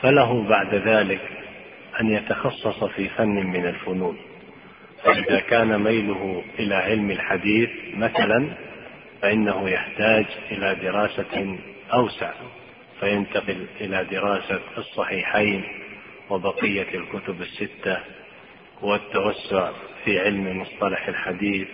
فله 0.00 0.48
بعد 0.48 0.74
ذلك 0.74 1.20
أن 2.00 2.10
يتخصص 2.10 2.84
في 2.84 3.08
فن 3.08 3.46
من 3.46 3.66
الفنون. 3.66 4.16
فإذا 5.04 5.40
كان 5.40 5.82
ميله 5.82 6.44
إلى 6.58 6.74
علم 6.74 7.10
الحديث 7.10 7.70
مثلا 7.94 8.48
فإنه 9.22 9.68
يحتاج 9.70 10.26
إلى 10.50 10.74
دراسة 10.74 11.58
أوسع. 11.92 12.32
فينتقل 13.00 13.66
إلى 13.80 14.04
دراسة 14.04 14.60
الصحيحين 14.78 15.64
وبقية 16.30 16.86
الكتب 16.94 17.42
الستة 17.42 17.98
والتوسع 18.82 19.70
في 20.04 20.20
علم 20.20 20.60
مصطلح 20.60 21.08
الحديث 21.08 21.68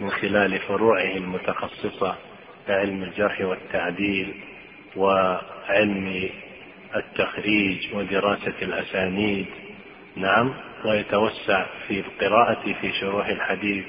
من 0.00 0.10
خلال 0.10 0.58
فروعه 0.58 1.16
المتخصصة 1.16 2.16
كعلم 2.66 3.02
الجرح 3.02 3.40
والتعديل 3.40 4.34
وعلم 4.96 6.30
التخريج 6.96 7.94
ودراسة 7.94 8.54
الأسانيد. 8.62 9.46
نعم 10.16 10.54
ويتوسع 10.84 11.66
في 11.88 12.00
القراءة 12.00 12.72
في 12.80 12.92
شروح 12.92 13.26
الحديث 13.26 13.84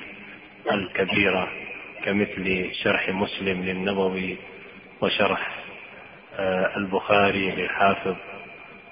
الكبيرة 0.71 1.47
كمثل 2.05 2.69
شرح 2.83 3.09
مسلم 3.09 3.63
للنووي 3.63 4.37
وشرح 5.01 5.63
آه، 6.35 6.77
البخاري 6.77 7.51
للحافظ 7.51 8.15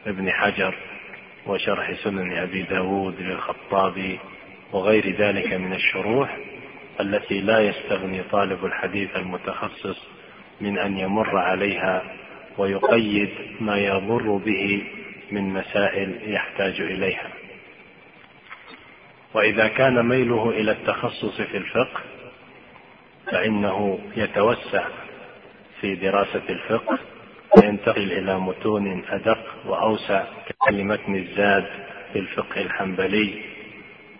ابن 0.07 0.31
حجر 0.31 0.75
وشرح 1.47 1.93
سنن 2.03 2.37
أبي 2.37 2.61
داود 2.61 3.21
للخطابي 3.21 4.19
وغير 4.73 5.15
ذلك 5.15 5.53
من 5.53 5.73
الشروح 5.73 6.37
التي 6.99 7.41
لا 7.41 7.59
يستغني 7.59 8.23
طالب 8.23 8.65
الحديث 8.65 9.15
المتخصص 9.15 10.07
من 10.61 10.77
أن 10.77 10.97
يمر 10.97 11.37
عليها 11.37 12.03
ويقيد 12.57 13.29
ما 13.59 13.77
يضر 13.77 14.35
به 14.45 14.83
من 15.31 15.53
مسائل 15.53 16.33
يحتاج 16.33 16.81
إليها. 16.81 17.29
وإذا 19.33 19.67
كان 19.67 20.05
ميله 20.05 20.49
إلى 20.49 20.71
التخصص 20.71 21.41
في 21.41 21.57
الفقه 21.57 22.01
فإنه 23.31 23.99
يتوسع 24.17 24.87
في 25.81 25.95
دراسة 25.95 26.41
الفقه 26.49 26.99
وينتقل 27.57 28.11
إلى 28.11 28.39
متون 28.39 29.03
أدق 29.09 29.45
وأوسع 29.65 30.23
كلمتن 30.69 31.15
الزاد 31.15 31.65
في 32.13 32.19
الفقه 32.19 32.61
الحنبلي 32.61 33.41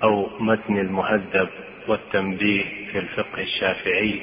أو 0.03 0.29
متن 0.39 0.77
المهذب 0.77 1.49
والتنبيه 1.87 2.63
في 2.91 2.99
الفقه 2.99 3.41
الشافعي. 3.41 4.21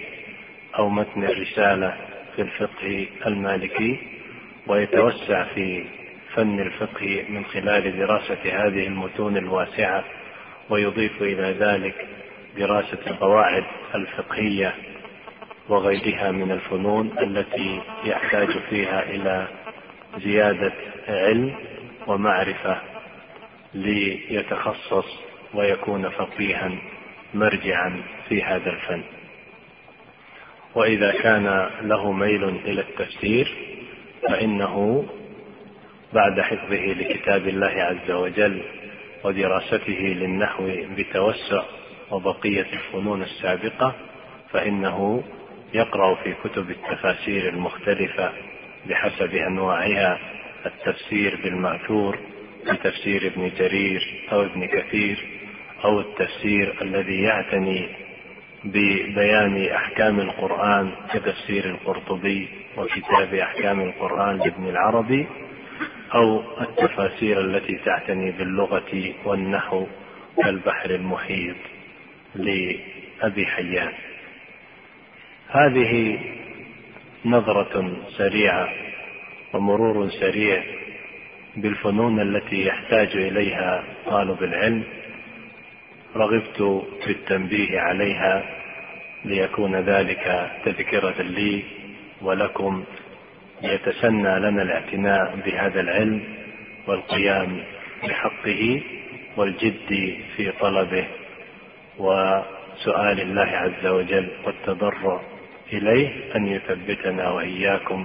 أو 0.78 0.88
متن 0.88 1.24
الرسالة 1.24 1.96
في 2.36 2.42
الفقه 2.42 3.06
المالكي 3.26 3.98
ويتوسع 4.66 5.44
في 5.44 5.84
فن 6.34 6.60
الفقه 6.60 7.24
من 7.28 7.44
خلال 7.44 7.98
دراسة 7.98 8.66
هذه 8.66 8.86
المتون 8.86 9.36
الواسعة 9.36 10.04
ويضيف 10.70 11.22
إلى 11.22 11.52
ذلك 11.58 12.06
دراسة 12.56 12.98
القواعد 13.06 13.64
الفقهية 13.94 14.74
وغيرها 15.68 16.30
من 16.30 16.52
الفنون 16.52 17.18
التي 17.18 17.80
يحتاج 18.04 18.48
فيها 18.70 19.02
إلى 19.02 19.48
زيادة 20.18 20.72
علم 21.08 21.54
ومعرفة 22.06 22.80
ليتخصص 23.74 25.06
ويكون 25.54 26.08
فقيها 26.08 26.70
مرجعا 27.34 28.02
في 28.28 28.42
هذا 28.42 28.70
الفن. 28.70 29.02
وإذا 30.74 31.12
كان 31.12 31.70
له 31.82 32.12
ميل 32.12 32.44
إلى 32.44 32.80
التفسير 32.80 33.52
فإنه 34.28 35.04
بعد 36.12 36.40
حفظه 36.40 36.84
لكتاب 36.86 37.48
الله 37.48 37.66
عز 37.82 38.10
وجل 38.10 38.62
ودراسته 39.24 39.92
للنحو 39.92 40.70
بتوسع 40.96 41.62
وبقية 42.10 42.66
الفنون 42.72 43.22
السابقة 43.22 43.94
فإنه 44.50 45.22
يقرأ 45.74 46.14
في 46.14 46.34
كتب 46.44 46.70
التفاسير 46.70 47.48
المختلفة 47.48 48.32
بحسب 48.88 49.34
أنواعها 49.34 50.18
التفسير 50.66 51.40
بالمأثور 51.44 52.18
كتفسير 52.66 53.26
ابن 53.26 53.50
جرير 53.58 54.28
أو 54.32 54.42
ابن 54.42 54.66
كثير 54.66 55.24
أو 55.84 56.00
التفسير 56.00 56.82
الذي 56.82 57.22
يعتني 57.22 57.88
ببيان 58.64 59.64
أحكام 59.64 60.20
القرآن 60.20 60.92
كتفسير 61.14 61.64
القرطبي 61.64 62.48
وكتاب 62.76 63.34
أحكام 63.34 63.80
القرآن 63.80 64.38
لابن 64.38 64.68
العربي 64.68 65.26
أو 66.14 66.42
التفاسير 66.60 67.40
التي 67.40 67.78
تعتني 67.84 68.30
باللغة 68.30 69.12
والنحو 69.24 69.86
كالبحر 70.44 70.90
المحيط 70.90 71.56
لأبي 72.34 73.46
حيان. 73.46 73.92
هذه 75.48 76.18
نظرة 77.24 77.96
سريعة 78.18 78.68
ومرور 79.52 80.08
سريع 80.10 80.62
بالفنون 81.56 82.20
التي 82.20 82.66
يحتاج 82.66 83.16
إليها 83.16 83.84
طالب 84.06 84.42
العلم 84.42 84.84
رغبت 86.16 86.84
في 87.04 87.10
التنبيه 87.12 87.80
عليها 87.80 88.44
ليكون 89.24 89.76
ذلك 89.76 90.50
تذكرة 90.64 91.22
لي 91.22 91.62
ولكم 92.22 92.84
ليتسنى 93.62 94.38
لنا 94.40 94.62
الاعتناء 94.62 95.36
بهذا 95.46 95.80
العلم 95.80 96.22
والقيام 96.86 97.62
بحقه 98.08 98.80
والجد 99.36 100.16
في 100.36 100.52
طلبه 100.60 101.06
وسؤال 101.98 103.20
الله 103.20 103.42
عز 103.56 103.86
وجل 103.86 104.28
والتضرع 104.44 105.20
إليه 105.72 106.36
أن 106.36 106.46
يثبتنا 106.46 107.30
وإياكم 107.30 108.04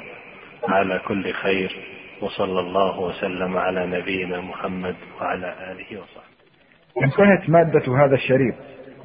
على 0.68 1.00
كل 1.08 1.34
خير 1.34 1.76
وصلى 2.22 2.60
الله 2.60 3.00
وسلم 3.00 3.58
على 3.58 3.86
نبينا 3.86 4.42
محمد 4.42 4.96
وعلى 5.22 5.56
آله 5.72 6.00
وصحبه. 6.02 6.27
انتهت 7.04 7.50
مادة 7.50 8.06
هذا 8.06 8.16
الشريط 8.16 8.56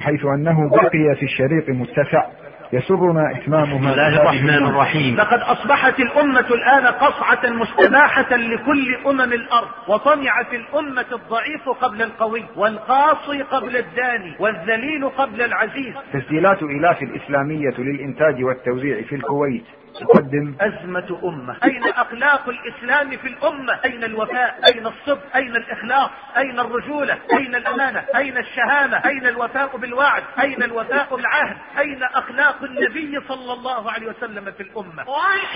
حيث 0.01 0.24
أنه 0.24 0.70
بقي 0.70 1.16
في 1.16 1.22
الشريط 1.22 1.68
متسع 1.68 2.26
يسرنا 2.72 3.30
إتمامها. 3.36 3.78
بسم 3.78 3.88
الله 3.88 4.22
الرحمن 4.22 4.66
الرحيم. 4.66 5.16
لقد 5.16 5.38
أصبحت 5.38 6.01
الأمة 6.01 6.40
الآن 6.40 6.86
قصعة 6.86 7.51
مستباحة 7.51 8.36
لكل 8.36 8.97
أمم 9.07 9.32
الأرض 9.32 9.68
وطمعت 9.88 10.55
الأمة 10.55 11.07
الضعيف 11.12 11.68
قبل 11.80 12.03
القوي 12.03 12.45
والقاصي 12.57 13.43
قبل 13.43 13.76
الداني 13.76 14.36
والذليل 14.38 15.09
قبل 15.09 15.43
العزيز. 15.43 15.95
تسجيلات 16.12 16.62
إلاف 16.62 17.03
الإسلامية 17.03 17.74
للإنتاج 17.78 18.45
والتوزيع 18.45 19.03
في 19.03 19.14
الكويت. 19.14 19.64
تقدم. 20.01 20.55
أزمة 20.61 21.20
أمة. 21.24 21.57
أين 21.64 21.84
أخلاق 21.84 22.49
الإسلام 22.49 23.11
في 23.16 23.28
الأمة؟ 23.28 23.80
أين 23.84 24.05
الوفاء؟ 24.05 24.61
أين 24.68 24.86
الصدق 24.86 25.36
أين 25.36 25.57
الإخلاص؟ 25.57 26.11
أين 26.36 26.61
الرجولة؟ 26.61 27.18
أين 27.32 27.55
الأمانة؟ 27.55 28.05
أين 28.16 28.36
الشهامة؟ 28.38 28.97
أين 28.97 29.26
الوفاء 29.26 29.76
بالوعد؟ 29.76 30.22
أين 30.40 30.62
الوفاء 30.62 31.16
بالعهد؟ 31.16 31.57
أين 31.78 32.03
أخلاق 32.03 32.62
النبي 32.62 33.20
صلى 33.28 33.53
الله 33.53 33.90
عليه 33.90 34.07
وسلم 34.09 34.53
في 34.53 34.62
الأمة؟ 34.62 35.05
وإنك 35.09 35.53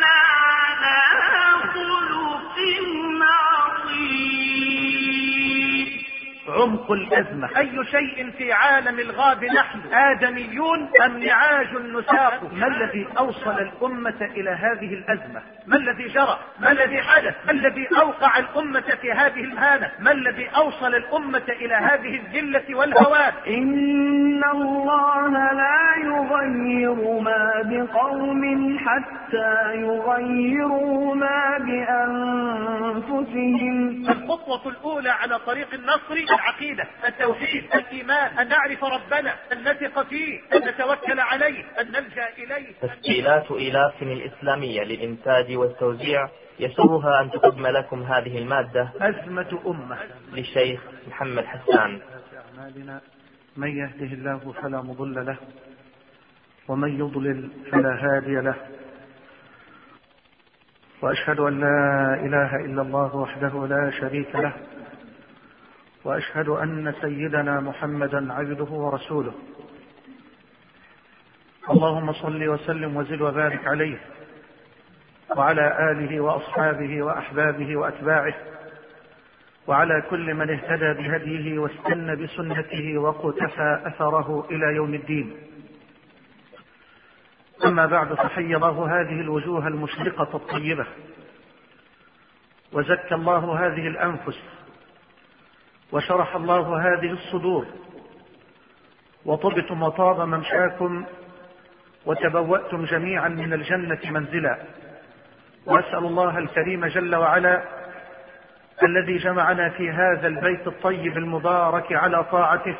لعلى 0.00 1.02
خلق 1.32 1.76
عمق 6.50 6.92
الأزمة. 6.92 7.48
أي 7.56 7.84
شيء 7.84 8.30
في 8.30 8.52
عالم 8.52 8.98
الغاب 8.98 9.44
نحن؟ 9.44 9.94
آدميون 9.94 10.88
أم 11.04 11.18
نعاج 11.18 11.74
نساق؟ 11.76 12.52
ما 12.52 12.66
الذي 12.66 13.08
أوصل 13.18 13.58
الأمة 13.58 14.28
إلى 14.36 14.50
هذه 14.50 14.94
الأزمة؟ 14.94 15.42
ما 15.66 15.76
الذي 15.76 16.08
جرى؟ 16.08 16.38
ما 16.60 16.72
الذي 16.72 17.02
حدث؟ 17.02 17.34
ما 17.46 17.52
الذي 17.52 17.88
أوقع 18.00 18.38
الأمة 18.38 18.80
في 19.00 19.12
هذه 19.12 19.40
المهانة 19.40 19.90
ما 19.98 20.12
الذي 20.12 20.48
أوصل 20.56 20.94
الأمة 20.94 21.44
إلى 21.48 21.74
هذه 21.74 22.20
الذلة 22.20 22.74
والهوان 22.76 23.32
إن 23.48 24.44
الله 24.44 25.28
لا 25.52 25.94
يغير 26.04 27.20
ما 27.20 27.62
بقوم 27.64 28.78
حتى 28.78 29.74
يغيروا 29.74 31.14
ما 31.14 31.58
بأنفسهم. 31.58 33.50
الخطوة 34.10 34.72
الأولى 34.72 35.10
على 35.10 35.38
طريق 35.38 35.74
النصر 35.74 36.14
العقيدة 36.40 36.84
التوحيد 37.08 37.64
الإيمان 37.74 38.38
أن 38.38 38.48
نعرف 38.48 38.84
ربنا 38.84 39.34
أن 39.52 39.60
نثق 39.60 40.02
فيه 40.02 40.40
أن 40.52 40.68
نتوكل 40.68 41.20
عليه 41.20 41.64
أن 41.80 41.86
نلجأ 41.86 42.28
إليه. 42.38 42.72
تسجيلات 42.82 43.52
إيلاف 43.52 44.02
الإسلامية 44.02 44.82
للإنتاج 44.82 45.56
والتوزيع 45.56 46.28
يسرها 46.60 47.20
أن 47.20 47.30
تقدم 47.30 47.66
لكم 47.66 48.02
هذه 48.02 48.38
المادة 48.38 48.90
أزمة 49.00 49.60
أمة. 49.66 49.98
للشيخ 50.32 50.80
محمد 51.08 51.44
حسان. 51.44 52.00
من 53.56 53.68
يهده 53.78 54.12
الله 54.14 54.52
فلا 54.62 54.82
مضل 54.82 55.26
له 55.26 55.36
ومن 56.68 57.00
يضلل 57.00 57.50
فلا 57.72 57.94
هادي 58.04 58.34
له. 58.40 58.54
وأشهد 61.02 61.40
أن 61.40 61.60
لا 61.60 62.14
إله 62.14 62.56
إلا 62.56 62.82
الله 62.82 63.16
وحده 63.16 63.66
لا 63.66 63.90
شريك 64.00 64.36
له. 64.36 64.52
وأشهد 66.04 66.48
أن 66.48 66.94
سيدنا 67.00 67.60
محمدا 67.60 68.32
عبده 68.32 68.64
ورسوله. 68.64 69.32
اللهم 71.70 72.12
صل 72.12 72.48
وسلم 72.48 72.96
وزد 72.96 73.20
وبارك 73.20 73.66
عليه 73.66 74.00
وعلى 75.36 75.90
آله 75.92 76.20
وأصحابه 76.20 77.02
وأحبابه 77.02 77.76
وأتباعه 77.76 78.34
وعلى 79.66 80.02
كل 80.10 80.34
من 80.34 80.50
اهتدى 80.50 80.92
بهديه 81.02 81.58
واستنى 81.58 82.16
بسنته 82.16 82.98
وقتفى 82.98 83.82
أثره 83.86 84.46
إلى 84.50 84.76
يوم 84.76 84.94
الدين. 84.94 85.36
أما 87.64 87.86
بعد 87.86 88.14
فحي 88.14 88.56
الله 88.56 89.00
هذه 89.00 89.20
الوجوه 89.20 89.68
المشرقة 89.68 90.36
الطيبة 90.36 90.86
وزكى 92.72 93.14
الله 93.14 93.66
هذه 93.66 93.86
الأنفس 93.88 94.38
وشرح 95.92 96.36
الله 96.36 96.78
هذه 96.78 97.10
الصدور. 97.12 97.66
وطبتم 99.24 99.82
وطاب 99.82 100.20
ممشاكم 100.20 101.04
وتبوأتم 102.06 102.84
جميعا 102.84 103.28
من 103.28 103.52
الجنة 103.52 104.00
منزلا. 104.04 104.58
وأسأل 105.66 106.04
الله 106.04 106.38
الكريم 106.38 106.86
جل 106.86 107.14
وعلا 107.14 107.62
الذي 108.82 109.16
جمعنا 109.16 109.68
في 109.68 109.90
هذا 109.90 110.26
البيت 110.26 110.66
الطيب 110.66 111.18
المبارك 111.18 111.92
على 111.92 112.24
طاعته 112.24 112.76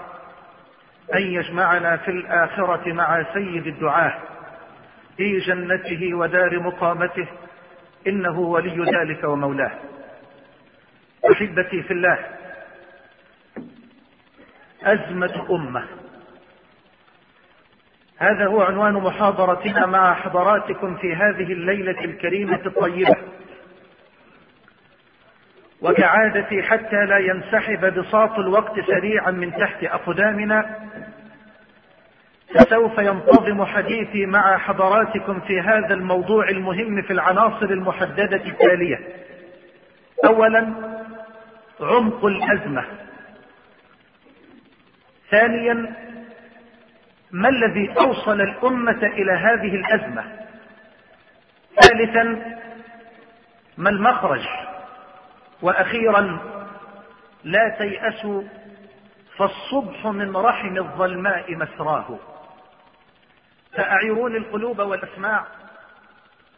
أن 1.15 1.23
يجمعنا 1.23 1.97
في 1.97 2.11
الآخرة 2.11 2.93
مع 2.93 3.23
سيد 3.35 3.67
الدعاة 3.67 4.19
في 5.17 5.39
جنته 5.39 6.15
ودار 6.15 6.61
مقامته 6.61 7.29
إنه 8.07 8.41
ولي 8.41 8.85
ذلك 8.85 9.25
ومولاه. 9.25 9.73
أحبتي 11.33 11.83
في 11.83 11.91
الله 11.93 12.19
أزمة 14.83 15.47
أمة. 15.51 15.85
هذا 18.19 18.47
هو 18.47 18.63
عنوان 18.63 18.95
محاضرتنا 18.95 19.87
مع 19.87 20.15
حضراتكم 20.15 20.97
في 20.97 21.15
هذه 21.15 21.53
الليلة 21.53 22.05
الكريمة 22.05 22.61
الطيبة. 22.67 23.17
وكعادتي 25.83 26.63
حتى 26.63 27.07
لا 27.07 27.19
ينسحب 27.19 27.95
بساط 27.95 28.39
الوقت 28.39 28.81
سريعا 28.81 29.31
من 29.31 29.53
تحت 29.57 29.85
أقدامنا 29.85 30.77
فسوف 32.55 32.99
ينتظم 32.99 33.65
حديثي 33.65 34.27
مع 34.27 34.59
حضراتكم 34.59 35.41
في 35.41 35.61
هذا 35.61 35.95
الموضوع 35.95 36.49
المهم 36.49 37.03
في 37.03 37.13
العناصر 37.13 37.67
المحددة 37.67 38.37
التالية. 38.37 38.99
أولا 40.27 40.75
عمق 41.81 42.25
الأزمة. 42.25 42.85
ثانيا 45.31 45.95
ما 47.31 47.49
الذي 47.49 47.95
أوصل 47.99 48.41
الأمة 48.41 49.07
إلى 49.07 49.33
هذه 49.33 49.75
الأزمة؟ 49.75 50.47
ثالثا 51.81 52.57
ما 53.79 53.91
المخرج؟ 53.91 54.47
وأخيرا 55.63 56.39
لا 57.45 57.69
تيأسوا 57.79 58.43
فالصبح 59.37 60.07
من 60.07 60.37
رحم 60.37 60.77
الظلماء 60.77 61.57
مسراه. 61.57 62.19
فاعيروني 63.73 64.37
القلوب 64.37 64.79
والأسماع. 64.79 65.47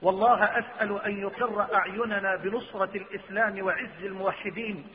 والله 0.03 0.45
أسأل 0.45 1.03
أن 1.03 1.19
يقر 1.19 1.75
أعيننا 1.75 2.37
بنصرة 2.37 2.91
الإسلام 2.95 3.63
وعز 3.63 4.05
الموحدين. 4.05 4.87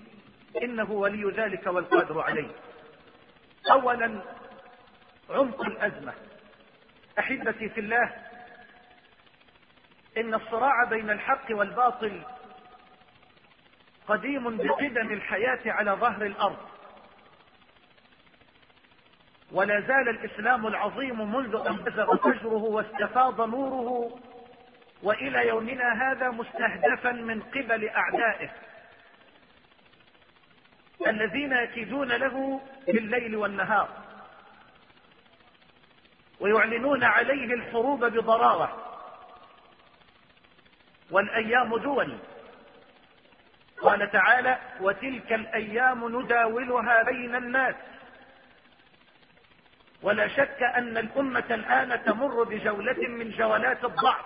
إنه 0.63 0.91
ولي 0.91 1.31
ذلك 1.31 1.67
والقادر 1.67 2.21
عليه. 2.21 2.47
اولا 3.71 4.21
عمق 5.29 5.61
الأزمة. 5.61 6.13
أحبتي 7.19 7.69
في 7.69 7.79
الله 7.79 8.15
إن 10.17 10.33
الصراع 10.33 10.83
بين 10.83 11.09
الحق 11.09 11.45
والباطل 11.49 12.21
قديم 14.07 14.57
بقدم 14.57 15.11
الحياة 15.11 15.59
على 15.65 15.91
ظهر 15.91 16.25
الأرض. 16.25 16.57
ولا 19.51 19.81
زال 19.81 20.09
الإسلام 20.09 20.67
العظيم 20.67 21.35
منذ 21.35 21.67
أن 21.67 21.75
بزغ 21.75 22.17
فجره 22.17 22.63
واستفاض 22.63 23.41
نوره 23.41 24.19
وإلى 25.03 25.47
يومنا 25.47 26.11
هذا 26.11 26.29
مستهدفا 26.29 27.11
من 27.11 27.41
قبل 27.41 27.89
أعدائه. 27.89 28.49
الذين 31.07 31.51
يكيدون 31.51 32.11
له 32.11 32.61
بالليل 32.87 33.35
والنهار 33.35 33.89
ويعلنون 36.39 37.03
عليه 37.03 37.53
الحروب 37.53 38.05
بضرارة 38.05 38.83
والأيام 41.11 41.77
دول 41.77 42.17
قال 43.81 44.11
تعالى 44.11 44.57
وتلك 44.81 45.33
الأيام 45.33 46.19
نداولها 46.21 47.03
بين 47.03 47.35
الناس. 47.35 47.75
ولا 50.01 50.27
شك 50.27 50.63
أن 50.63 50.97
الأمة 50.97 51.45
الآن 51.51 52.03
تمر 52.03 52.43
بجولة 52.43 53.07
من 53.07 53.31
جولات 53.31 53.85
الضعف. 53.85 54.25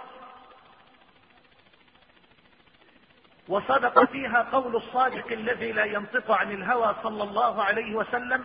وصدق 3.51 4.11
فيها 4.11 4.47
قول 4.51 4.75
الصادق 4.75 5.31
الذي 5.31 5.71
لا 5.71 5.85
ينطق 5.85 6.31
عن 6.31 6.51
الهوى 6.51 6.95
صلى 7.03 7.23
الله 7.23 7.63
عليه 7.63 7.95
وسلم 7.95 8.43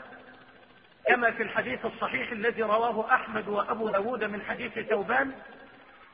كما 1.07 1.31
في 1.31 1.43
الحديث 1.43 1.87
الصحيح 1.87 2.33
الذي 2.33 2.63
رواه 2.63 3.15
أحمد 3.15 3.49
وأبو 3.49 3.89
داود 3.89 4.25
من 4.25 4.43
حديث 4.43 4.79
ثوبان 4.79 5.33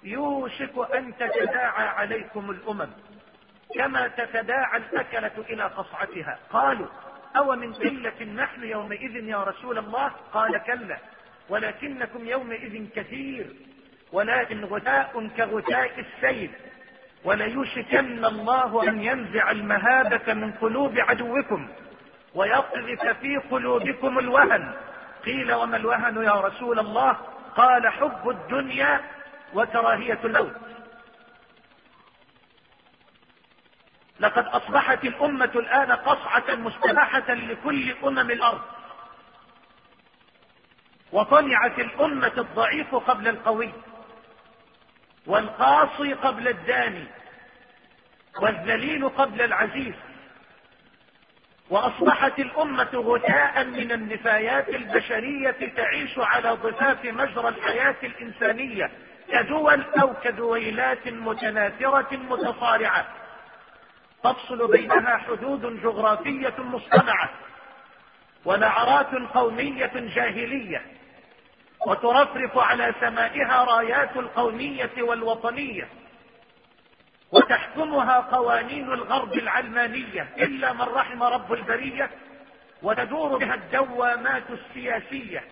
يوشك 0.02 0.94
أن 0.94 1.16
تتداعى 1.16 1.88
عليكم 1.88 2.50
الأمم 2.50 2.90
كما 3.74 4.08
تتداعى 4.08 4.76
الأكلة 4.78 5.44
إلى 5.50 5.62
قصعتها. 5.62 6.38
قالوا 6.50 6.86
أو 7.36 7.56
من 7.56 7.72
قلة 7.72 8.24
نحن 8.24 8.64
يومئذ 8.64 9.16
يا 9.16 9.42
رسول 9.42 9.78
الله؟ 9.78 10.12
قال 10.32 10.58
كلا 10.58 10.98
ولكنكم 11.48 12.26
يومئذ 12.28 12.88
كثير 12.96 13.46
ولكن 14.12 14.64
غثاء 14.64 15.28
كغثاء 15.36 16.00
السيل. 16.00 16.50
وليوشكن 17.24 18.24
الله 18.24 18.88
أن 18.88 19.02
ينزع 19.02 19.50
المهابة 19.50 20.34
من 20.34 20.52
قلوب 20.52 20.98
عدوكم 20.98 21.68
ويقذف 22.34 23.06
في 23.20 23.36
قلوبكم 23.36 24.18
الوهن. 24.18 24.74
قيل 25.24 25.52
وما 25.52 25.76
الوهن 25.76 26.24
يا 26.24 26.32
رسول 26.32 26.78
الله؟ 26.78 27.16
قال 27.56 27.88
حب 27.88 28.30
الدنيا 28.30 29.00
وكراهية 29.54 30.18
الموت. 30.24 30.56
لقد 34.20 34.46
أصبحت 34.46 35.04
الأمة 35.04 35.50
الآن 35.54 35.92
قصعة 35.92 36.54
مستباحة 36.54 37.34
لكل 37.34 37.94
أمم 38.04 38.30
الأرض. 38.30 38.60
وطلعت 41.12 41.78
الأمة 41.78 42.32
الضعيف 42.38 42.94
قبل 42.94 43.28
القوي. 43.28 43.72
والقاصي 45.26 46.12
قبل 46.12 46.48
الداني 46.48 47.04
والذليل 48.40 49.08
قبل 49.08 49.42
العزيز. 49.42 49.94
وأصبحت 51.70 52.38
الأمة 52.38 52.90
غثاء 52.94 53.64
من 53.64 53.92
النفايات 53.92 54.68
البشرية 54.68 55.72
تعيش 55.76 56.18
على 56.18 56.50
ضفاف 56.50 57.04
مجرى 57.04 57.48
الحياة 57.48 57.96
الإنسانية 58.02 58.90
كدول 59.32 59.82
أو 60.02 60.14
كدويلات 60.24 61.08
متناثرة 61.08 62.16
متصارعة. 62.16 63.06
تفصل 64.24 64.70
بينها 64.72 65.16
حدود 65.16 65.80
جغرافية 65.82 66.54
مصطنعة 66.58 67.30
ونعرات 68.44 69.14
قومية 69.14 69.92
جاهلية. 69.94 70.82
وترفرف 71.86 72.58
على 72.58 72.94
سمائها 73.00 73.64
رايات 73.64 74.16
القومية 74.16 74.90
والوطنية 74.98 75.88
وتحكمها 77.32 78.20
قوانين 78.20 78.92
الغرب 78.92 79.32
العلمانية 79.32 80.28
إلا 80.38 80.72
من 80.72 80.82
رحم 80.82 81.22
رب 81.22 81.52
البرية 81.52 82.10
وتدور 82.82 83.38
بها 83.38 83.54
الدوامات 83.54 84.42
السياسية. 84.50 85.44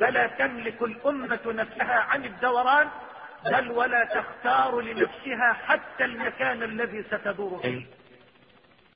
فلا 0.00 0.26
تملك 0.26 0.82
الأمة 0.82 1.40
نفسها 1.46 1.94
عن 1.94 2.24
الدوران 2.24 2.88
بل 3.44 3.70
ولا 3.70 4.04
تختار 4.04 4.80
لنفسها 4.80 5.52
حتى 5.52 6.04
المكان 6.04 6.62
الذي 6.62 7.02
ستدور 7.02 7.58
فيه. 7.62 7.86